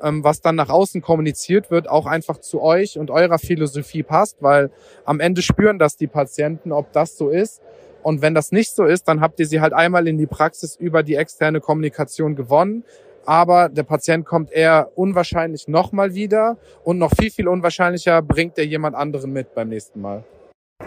ähm, 0.01 0.23
was 0.23 0.41
dann 0.41 0.55
nach 0.55 0.69
außen 0.69 1.01
kommuniziert 1.01 1.71
wird, 1.71 1.89
auch 1.89 2.05
einfach 2.05 2.39
zu 2.39 2.61
euch 2.61 2.97
und 2.97 3.11
eurer 3.11 3.39
Philosophie 3.39 4.03
passt, 4.03 4.37
weil 4.41 4.71
am 5.05 5.19
Ende 5.19 5.41
spüren 5.41 5.79
das 5.79 5.97
die 5.97 6.07
Patienten, 6.07 6.71
ob 6.71 6.91
das 6.93 7.17
so 7.17 7.29
ist. 7.29 7.61
Und 8.01 8.21
wenn 8.21 8.33
das 8.33 8.51
nicht 8.51 8.73
so 8.73 8.85
ist, 8.85 9.07
dann 9.07 9.19
habt 9.19 9.39
ihr 9.39 9.45
sie 9.45 9.59
halt 9.59 9.73
einmal 9.73 10.07
in 10.07 10.17
die 10.17 10.27
Praxis 10.27 10.75
über 10.77 11.03
die 11.03 11.15
externe 11.15 11.59
Kommunikation 11.59 12.35
gewonnen. 12.35 12.83
Aber 13.25 13.67
der 13.69 13.83
Patient 13.83 14.25
kommt 14.25 14.51
eher 14.51 14.91
unwahrscheinlich 14.95 15.67
nochmal 15.67 16.15
wieder 16.15 16.57
und 16.83 16.97
noch 16.97 17.11
viel, 17.19 17.29
viel 17.29 17.47
unwahrscheinlicher 17.47 18.21
bringt 18.21 18.57
er 18.57 18.65
jemand 18.65 18.95
anderen 18.95 19.33
mit 19.33 19.53
beim 19.53 19.69
nächsten 19.69 20.01
Mal. 20.01 20.23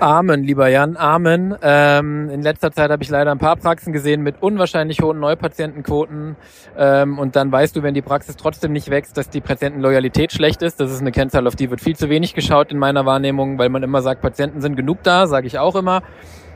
Amen, 0.00 0.42
lieber 0.42 0.68
Jan, 0.68 0.96
Amen. 0.96 1.54
Ähm, 1.62 2.28
in 2.30 2.42
letzter 2.42 2.72
Zeit 2.72 2.90
habe 2.90 3.02
ich 3.02 3.10
leider 3.10 3.30
ein 3.30 3.38
paar 3.38 3.56
Praxen 3.56 3.92
gesehen 3.92 4.22
mit 4.22 4.42
unwahrscheinlich 4.42 5.00
hohen 5.00 5.20
Neupatientenquoten. 5.20 6.34
Ähm, 6.76 7.18
und 7.18 7.36
dann 7.36 7.52
weißt 7.52 7.76
du, 7.76 7.82
wenn 7.82 7.94
die 7.94 8.02
Praxis 8.02 8.36
trotzdem 8.36 8.72
nicht 8.72 8.90
wächst, 8.90 9.16
dass 9.16 9.28
die 9.30 9.40
Patientenloyalität 9.40 10.32
schlecht 10.32 10.62
ist. 10.62 10.80
Das 10.80 10.90
ist 10.90 11.02
eine 11.02 11.12
Kennzahl, 11.12 11.46
auf 11.46 11.54
die 11.54 11.70
wird 11.70 11.80
viel 11.80 11.94
zu 11.94 12.08
wenig 12.08 12.34
geschaut 12.34 12.72
in 12.72 12.78
meiner 12.78 13.06
Wahrnehmung, 13.06 13.58
weil 13.58 13.68
man 13.68 13.82
immer 13.82 14.02
sagt, 14.02 14.22
Patienten 14.22 14.60
sind 14.60 14.76
genug 14.76 15.02
da, 15.02 15.26
sage 15.26 15.46
ich 15.46 15.58
auch 15.58 15.76
immer. 15.76 16.02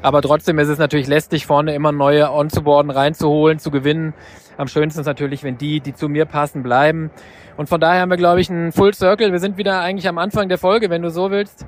Aber 0.03 0.23
trotzdem 0.23 0.59
ist 0.59 0.69
es 0.69 0.79
natürlich 0.79 1.07
lästig, 1.07 1.47
vorne 1.47 1.75
immer 1.75 1.93
neue 1.93 2.33
onzuboarden, 2.33 2.91
reinzuholen, 2.91 3.59
zu 3.59 3.71
gewinnen. 3.71 4.15
Am 4.57 4.67
schönsten 4.67 5.01
ist 5.01 5.07
natürlich, 5.07 5.45
wenn 5.45 5.59
die, 5.59 5.81
die 5.81 5.95
zu 5.95 6.09
mir 6.09 6.25
passen, 6.25 6.63
bleiben. 6.63 7.11
Und 7.57 7.69
von 7.69 7.81
daher 7.81 8.01
haben 8.01 8.11
wir, 8.11 8.17
glaube 8.17 8.41
ich, 8.41 8.51
einen 8.51 8.73
Full 8.73 8.95
Circle. 8.95 9.31
Wir 9.31 9.41
sind 9.41 9.57
wieder 9.57 9.81
eigentlich 9.81 10.09
am 10.09 10.19
Anfang 10.19 10.49
der 10.49 10.59
Folge, 10.59 10.91
wenn 10.91 11.03
du 11.03 11.11
so 11.11 11.31
willst. 11.31 11.67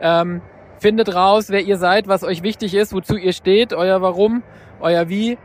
Ähm, 0.00 0.40
Findet 0.80 1.14
raus, 1.14 1.50
wer 1.50 1.60
ihr 1.60 1.76
seid, 1.76 2.08
was 2.08 2.24
euch 2.24 2.42
wichtig 2.42 2.74
ist, 2.74 2.94
wozu 2.94 3.18
ihr 3.18 3.34
steht, 3.34 3.74
euer 3.74 4.00
Warum, 4.00 4.42
euer 4.80 5.10
Wie. 5.10 5.36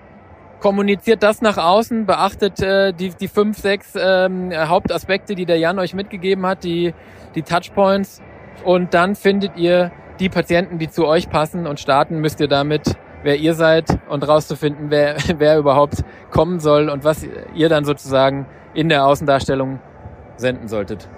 Kommuniziert 0.62 1.24
das 1.24 1.42
nach 1.42 1.58
außen, 1.58 2.06
beachtet 2.06 2.62
äh, 2.62 2.94
die, 2.94 3.10
die 3.10 3.28
fünf, 3.28 3.58
sechs 3.58 3.94
ähm, 4.00 4.54
Hauptaspekte, 4.54 5.36
die 5.36 5.46
der 5.46 5.58
Jan 5.58 5.78
euch 5.78 5.94
mitgegeben 5.94 6.46
hat, 6.46 6.64
die, 6.64 6.94
die 7.36 7.42
Touchpoints. 7.42 8.22
Und 8.64 8.94
dann 8.94 9.16
findet 9.16 9.58
ihr 9.58 9.92
die 10.22 10.30
Patienten, 10.30 10.80
die 10.80 10.90
zu 10.90 11.06
euch 11.06 11.30
passen 11.30 11.68
und 11.68 11.82
starten 11.82 12.20
müsst 12.20 12.40
ihr 12.40 12.48
damit, 12.48 12.96
wer 13.24 13.36
ihr 13.36 13.56
seid 13.56 13.90
und 14.08 14.26
rauszufinden, 14.26 14.90
wer, 14.90 15.18
wer 15.38 15.58
überhaupt 15.58 16.06
kommen 16.32 16.62
soll 16.62 16.88
und 16.90 17.04
was 17.04 17.28
ihr 17.54 17.68
dann 17.68 17.84
sozusagen 17.84 18.48
in 18.74 18.88
der 18.88 19.06
Außendarstellung 19.06 19.82
senden 20.38 20.70
solltet 20.70 21.10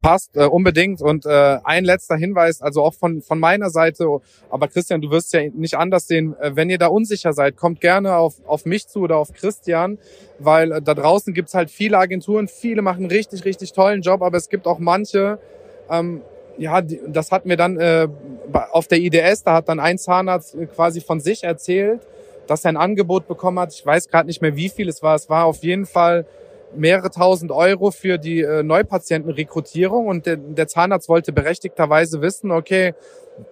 passt 0.00 0.36
äh, 0.36 0.44
unbedingt. 0.44 1.00
Und 1.00 1.26
äh, 1.26 1.58
ein 1.64 1.84
letzter 1.84 2.16
Hinweis, 2.16 2.62
also 2.62 2.82
auch 2.82 2.94
von, 2.94 3.20
von 3.22 3.38
meiner 3.38 3.70
Seite, 3.70 4.06
aber 4.50 4.68
Christian, 4.68 5.00
du 5.00 5.10
wirst 5.10 5.32
ja 5.32 5.42
nicht 5.52 5.74
anders 5.74 6.06
sehen, 6.06 6.36
äh, 6.40 6.54
wenn 6.54 6.70
ihr 6.70 6.78
da 6.78 6.86
unsicher 6.86 7.32
seid, 7.32 7.56
kommt 7.56 7.80
gerne 7.80 8.16
auf, 8.16 8.34
auf 8.46 8.64
mich 8.64 8.88
zu 8.88 9.00
oder 9.00 9.16
auf 9.16 9.32
Christian, 9.32 9.98
weil 10.38 10.72
äh, 10.72 10.82
da 10.82 10.94
draußen 10.94 11.34
gibt's 11.34 11.54
halt 11.54 11.70
viele 11.70 11.98
Agenturen, 11.98 12.48
viele 12.48 12.82
machen 12.82 13.06
richtig, 13.06 13.44
richtig 13.44 13.72
tollen 13.72 14.02
Job, 14.02 14.22
aber 14.22 14.36
es 14.36 14.48
gibt 14.48 14.66
auch 14.66 14.78
manche, 14.78 15.38
ähm, 15.90 16.22
ja, 16.58 16.80
die, 16.80 17.00
das 17.06 17.30
hat 17.32 17.46
mir 17.46 17.56
dann 17.56 17.78
äh, 17.78 18.08
auf 18.72 18.88
der 18.88 18.98
IDS, 18.98 19.44
da 19.44 19.54
hat 19.54 19.68
dann 19.68 19.80
ein 19.80 19.98
Zahnarzt 19.98 20.54
äh, 20.54 20.66
quasi 20.66 21.00
von 21.00 21.20
sich 21.20 21.44
erzählt, 21.44 22.00
dass 22.46 22.64
er 22.64 22.70
ein 22.70 22.76
Angebot 22.76 23.28
bekommen 23.28 23.58
hat. 23.58 23.74
Ich 23.74 23.84
weiß 23.84 24.08
gerade 24.08 24.26
nicht 24.26 24.40
mehr, 24.42 24.56
wie 24.56 24.68
viel 24.68 24.88
es 24.88 25.02
war. 25.02 25.14
Es 25.14 25.28
war 25.28 25.44
auf 25.44 25.62
jeden 25.62 25.86
Fall 25.86 26.24
mehrere 26.76 27.10
tausend 27.10 27.52
Euro 27.52 27.90
für 27.90 28.18
die 28.18 28.40
äh, 28.40 28.62
Neupatientenrekrutierung 28.62 30.06
und 30.06 30.26
der, 30.26 30.36
der 30.36 30.68
Zahnarzt 30.68 31.08
wollte 31.08 31.32
berechtigterweise 31.32 32.20
wissen, 32.20 32.50
okay, 32.50 32.94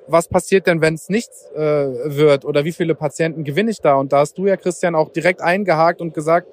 was 0.07 0.29
passiert 0.29 0.67
denn, 0.67 0.81
wenn 0.81 0.95
es 0.95 1.09
nichts 1.09 1.49
äh, 1.55 1.59
wird 1.59 2.45
oder 2.45 2.65
wie 2.65 2.73
viele 2.73 2.95
Patienten 2.95 3.45
gewinne 3.45 3.71
ich 3.71 3.81
da? 3.81 3.95
Und 3.95 4.13
da 4.13 4.19
hast 4.19 4.37
du 4.37 4.47
ja, 4.47 4.57
Christian, 4.57 4.95
auch 4.95 5.11
direkt 5.11 5.41
eingehakt 5.41 6.01
und 6.01 6.15
gesagt, 6.15 6.49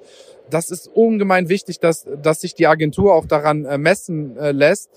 das 0.50 0.70
ist 0.70 0.88
ungemein 0.88 1.48
wichtig, 1.48 1.80
dass, 1.80 2.06
dass 2.22 2.40
sich 2.40 2.54
die 2.54 2.66
Agentur 2.66 3.14
auch 3.14 3.26
daran 3.26 3.64
äh, 3.64 3.78
messen 3.78 4.36
äh, 4.36 4.52
lässt, 4.52 4.90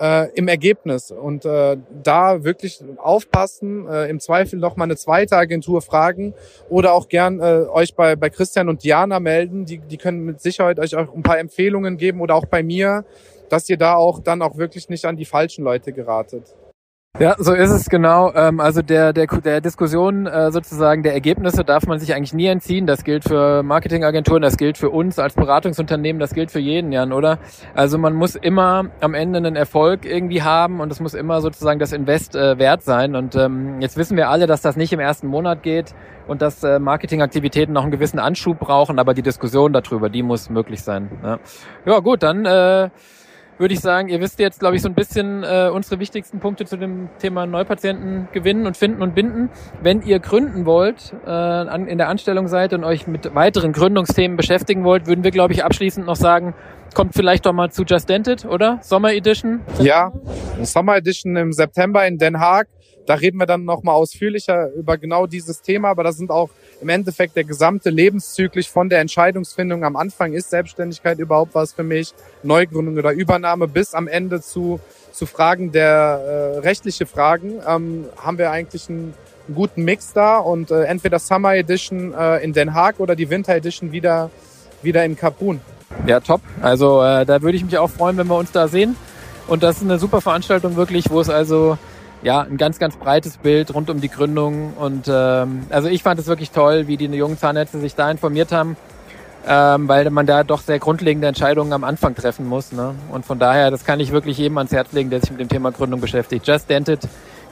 äh, 0.00 0.30
im 0.34 0.48
Ergebnis. 0.48 1.10
Und 1.10 1.44
äh, 1.44 1.76
da 2.02 2.44
wirklich 2.44 2.82
aufpassen, 2.96 3.88
äh, 3.88 4.08
im 4.08 4.20
Zweifel 4.20 4.58
noch 4.58 4.76
mal 4.76 4.84
eine 4.84 4.96
zweite 4.96 5.36
Agentur 5.36 5.82
fragen 5.82 6.34
oder 6.68 6.92
auch 6.92 7.08
gern 7.08 7.40
äh, 7.40 7.66
euch 7.70 7.94
bei, 7.94 8.16
bei 8.16 8.30
Christian 8.30 8.68
und 8.68 8.82
Diana 8.84 9.20
melden. 9.20 9.64
Die, 9.64 9.78
die 9.78 9.96
können 9.96 10.24
mit 10.24 10.40
Sicherheit 10.40 10.78
euch 10.78 10.94
auch 10.96 11.14
ein 11.14 11.22
paar 11.22 11.38
Empfehlungen 11.38 11.96
geben 11.96 12.20
oder 12.20 12.34
auch 12.34 12.46
bei 12.46 12.62
mir, 12.62 13.04
dass 13.48 13.68
ihr 13.68 13.76
da 13.76 13.94
auch 13.94 14.20
dann 14.20 14.42
auch 14.42 14.56
wirklich 14.56 14.88
nicht 14.88 15.04
an 15.04 15.16
die 15.16 15.24
falschen 15.24 15.64
Leute 15.64 15.92
geratet. 15.92 16.54
Ja, 17.18 17.34
so 17.38 17.54
ist 17.54 17.70
es 17.70 17.88
genau. 17.88 18.30
Ähm, 18.34 18.60
also 18.60 18.82
der, 18.82 19.14
der, 19.14 19.26
der 19.26 19.62
Diskussion 19.62 20.26
äh, 20.26 20.50
sozusagen 20.52 21.02
der 21.02 21.14
Ergebnisse 21.14 21.64
darf 21.64 21.86
man 21.86 21.98
sich 21.98 22.14
eigentlich 22.14 22.34
nie 22.34 22.44
entziehen. 22.44 22.86
Das 22.86 23.04
gilt 23.04 23.24
für 23.24 23.62
Marketingagenturen, 23.62 24.42
das 24.42 24.58
gilt 24.58 24.76
für 24.76 24.90
uns 24.90 25.18
als 25.18 25.32
Beratungsunternehmen, 25.32 26.20
das 26.20 26.34
gilt 26.34 26.50
für 26.50 26.58
jeden, 26.58 26.92
Jan, 26.92 27.14
oder? 27.14 27.38
Also 27.74 27.96
man 27.96 28.12
muss 28.12 28.34
immer 28.34 28.90
am 29.00 29.14
Ende 29.14 29.38
einen 29.38 29.56
Erfolg 29.56 30.04
irgendwie 30.04 30.42
haben 30.42 30.80
und 30.80 30.92
es 30.92 31.00
muss 31.00 31.14
immer 31.14 31.40
sozusagen 31.40 31.78
das 31.78 31.94
Invest 31.94 32.36
äh, 32.36 32.58
wert 32.58 32.82
sein. 32.82 33.16
Und 33.16 33.34
ähm, 33.34 33.80
jetzt 33.80 33.96
wissen 33.96 34.18
wir 34.18 34.28
alle, 34.28 34.46
dass 34.46 34.60
das 34.60 34.76
nicht 34.76 34.92
im 34.92 35.00
ersten 35.00 35.26
Monat 35.26 35.62
geht 35.62 35.94
und 36.28 36.42
dass 36.42 36.62
äh, 36.64 36.78
Marketingaktivitäten 36.78 37.72
noch 37.72 37.84
einen 37.84 37.92
gewissen 37.92 38.18
Anschub 38.18 38.58
brauchen, 38.58 38.98
aber 38.98 39.14
die 39.14 39.22
Diskussion 39.22 39.72
darüber, 39.72 40.10
die 40.10 40.22
muss 40.22 40.50
möglich 40.50 40.82
sein. 40.82 41.10
Ja, 41.22 41.38
ja 41.86 41.98
gut, 42.00 42.22
dann 42.22 42.44
äh, 42.44 42.90
würde 43.58 43.74
ich 43.74 43.80
sagen, 43.80 44.08
ihr 44.08 44.20
wisst 44.20 44.38
jetzt, 44.38 44.60
glaube 44.60 44.76
ich, 44.76 44.82
so 44.82 44.88
ein 44.88 44.94
bisschen 44.94 45.42
äh, 45.42 45.70
unsere 45.72 45.98
wichtigsten 45.98 46.40
Punkte 46.40 46.64
zu 46.64 46.76
dem 46.76 47.08
Thema 47.18 47.46
Neupatienten 47.46 48.28
gewinnen 48.32 48.66
und 48.66 48.76
finden 48.76 49.02
und 49.02 49.14
binden. 49.14 49.50
Wenn 49.82 50.02
ihr 50.02 50.18
gründen 50.18 50.66
wollt, 50.66 51.14
äh, 51.24 51.30
an, 51.30 51.86
in 51.86 51.98
der 51.98 52.08
Anstellung 52.08 52.48
seid 52.48 52.72
und 52.72 52.84
euch 52.84 53.06
mit 53.06 53.34
weiteren 53.34 53.72
Gründungsthemen 53.72 54.36
beschäftigen 54.36 54.84
wollt, 54.84 55.06
würden 55.06 55.24
wir, 55.24 55.30
glaube 55.30 55.52
ich, 55.52 55.64
abschließend 55.64 56.06
noch 56.06 56.16
sagen, 56.16 56.54
kommt 56.94 57.14
vielleicht 57.14 57.46
doch 57.46 57.52
mal 57.52 57.70
zu 57.70 57.84
Just 57.84 58.08
Dented, 58.08 58.44
oder? 58.44 58.78
Sommer 58.82 59.12
Edition? 59.12 59.60
Ja, 59.80 60.12
Sommer 60.62 60.96
Edition 60.96 61.36
im 61.36 61.52
September 61.52 62.06
in 62.06 62.18
Den 62.18 62.40
Haag. 62.40 62.68
Da 63.06 63.14
reden 63.14 63.38
wir 63.38 63.46
dann 63.46 63.64
nochmal 63.64 63.94
ausführlicher 63.94 64.72
über 64.72 64.98
genau 64.98 65.26
dieses 65.26 65.62
Thema, 65.62 65.88
aber 65.90 66.02
das 66.04 66.16
sind 66.16 66.30
auch 66.30 66.50
im 66.80 66.88
Endeffekt 66.88 67.36
der 67.36 67.44
gesamte 67.44 67.90
Lebenszyklus 67.90 68.66
von 68.66 68.88
der 68.88 69.00
Entscheidungsfindung 69.00 69.84
am 69.84 69.96
Anfang 69.96 70.32
ist 70.32 70.50
Selbstständigkeit 70.50 71.18
überhaupt 71.18 71.54
was 71.54 71.72
für 71.72 71.84
mich, 71.84 72.12
Neugründung 72.42 72.96
oder 72.98 73.12
Übernahme 73.12 73.68
bis 73.68 73.94
am 73.94 74.08
Ende 74.08 74.40
zu, 74.40 74.80
zu 75.12 75.26
Fragen 75.26 75.72
der 75.72 75.84
äh, 75.86 76.58
rechtliche 76.58 77.06
Fragen, 77.06 77.60
ähm, 77.66 78.06
haben 78.16 78.38
wir 78.38 78.50
eigentlich 78.50 78.88
einen, 78.88 79.14
einen 79.46 79.54
guten 79.54 79.84
Mix 79.84 80.12
da 80.12 80.38
und 80.38 80.70
äh, 80.70 80.82
entweder 80.84 81.18
Summer 81.18 81.54
Edition 81.54 82.12
äh, 82.12 82.38
in 82.38 82.52
Den 82.52 82.74
Haag 82.74 82.98
oder 82.98 83.14
die 83.14 83.30
Winter 83.30 83.54
Edition 83.54 83.92
wieder, 83.92 84.30
wieder 84.82 85.04
in 85.04 85.16
Kapun. 85.16 85.60
Ja, 86.06 86.20
top. 86.20 86.40
Also 86.60 87.02
äh, 87.02 87.24
da 87.24 87.40
würde 87.42 87.56
ich 87.56 87.64
mich 87.64 87.78
auch 87.78 87.90
freuen, 87.90 88.16
wenn 88.16 88.26
wir 88.26 88.36
uns 88.36 88.52
da 88.52 88.68
sehen. 88.68 88.96
Und 89.46 89.62
das 89.62 89.76
ist 89.76 89.84
eine 89.84 89.98
super 89.98 90.20
Veranstaltung 90.20 90.74
wirklich, 90.74 91.08
wo 91.10 91.20
es 91.20 91.30
also 91.30 91.78
ja, 92.26 92.40
ein 92.40 92.56
ganz, 92.56 92.80
ganz 92.80 92.96
breites 92.96 93.36
Bild 93.36 93.72
rund 93.72 93.88
um 93.88 94.00
die 94.00 94.08
Gründung. 94.08 94.72
Und 94.72 95.06
ähm, 95.08 95.64
also 95.70 95.86
ich 95.86 96.02
fand 96.02 96.18
es 96.18 96.26
wirklich 96.26 96.50
toll, 96.50 96.88
wie 96.88 96.96
die 96.96 97.04
jungen 97.04 97.38
Zahnärzte 97.38 97.78
sich 97.78 97.94
da 97.94 98.10
informiert 98.10 98.50
haben, 98.50 98.76
ähm, 99.46 99.86
weil 99.86 100.10
man 100.10 100.26
da 100.26 100.42
doch 100.42 100.60
sehr 100.60 100.80
grundlegende 100.80 101.28
Entscheidungen 101.28 101.72
am 101.72 101.84
Anfang 101.84 102.16
treffen 102.16 102.48
muss. 102.48 102.72
Ne? 102.72 102.96
Und 103.12 103.24
von 103.24 103.38
daher, 103.38 103.70
das 103.70 103.84
kann 103.84 104.00
ich 104.00 104.10
wirklich 104.10 104.38
jedem 104.38 104.58
ans 104.58 104.72
Herz 104.72 104.90
legen, 104.90 105.08
der 105.08 105.20
sich 105.20 105.30
mit 105.30 105.38
dem 105.38 105.48
Thema 105.48 105.70
Gründung 105.70 106.00
beschäftigt. 106.00 106.44
Just 106.48 106.68
Dented, 106.68 106.98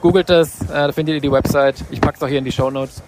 googelt 0.01 0.29
das, 0.29 0.61
äh, 0.63 0.67
da 0.73 0.91
findet 0.91 1.15
ihr 1.15 1.21
die 1.21 1.31
Website. 1.31 1.77
Ich 1.93 2.01
pack's 2.01 2.21
auch 2.21 2.29
hier 2.29 2.39
in 2.39 2.45
die 2.45 2.51
Show 2.51 2.69
Notes. 2.69 3.01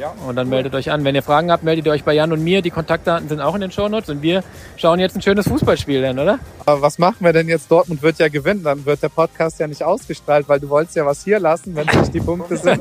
Ja, 0.00 0.14
und 0.26 0.34
dann 0.36 0.46
cool. 0.46 0.54
meldet 0.54 0.74
euch 0.74 0.90
an. 0.90 1.04
Wenn 1.04 1.14
ihr 1.14 1.22
Fragen 1.22 1.52
habt, 1.52 1.62
meldet 1.62 1.84
ihr 1.84 1.92
euch 1.92 2.04
bei 2.04 2.14
Jan 2.14 2.32
und 2.32 2.42
mir. 2.42 2.62
Die 2.62 2.70
Kontaktdaten 2.70 3.28
sind 3.28 3.42
auch 3.42 3.54
in 3.54 3.60
den 3.60 3.70
Shownotes. 3.70 4.08
Und 4.08 4.22
wir 4.22 4.42
schauen 4.78 4.98
jetzt 4.98 5.14
ein 5.14 5.20
schönes 5.20 5.46
Fußballspiel 5.46 6.00
dann, 6.00 6.18
oder? 6.18 6.38
Aber 6.64 6.80
was 6.80 6.98
machen 6.98 7.18
wir 7.20 7.34
denn 7.34 7.48
jetzt? 7.48 7.70
Dortmund 7.70 8.00
wird 8.00 8.18
ja 8.18 8.28
gewinnen. 8.28 8.62
Dann 8.62 8.86
wird 8.86 9.02
der 9.02 9.10
Podcast 9.10 9.60
ja 9.60 9.66
nicht 9.66 9.82
ausgestrahlt, 9.82 10.48
weil 10.48 10.58
du 10.58 10.70
wolltest 10.70 10.96
ja 10.96 11.04
was 11.04 11.22
hier 11.22 11.38
lassen, 11.38 11.76
wenn 11.76 11.86
es 11.86 11.96
nicht 11.96 12.14
die 12.14 12.20
Punkte 12.20 12.56
sind. 12.56 12.80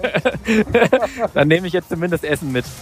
dann 1.33 1.49
nehme 1.49 1.67
ich 1.67 1.73
jetzt 1.73 1.89
zumindest 1.89 2.23
Essen 2.23 2.53
mit. 2.53 2.63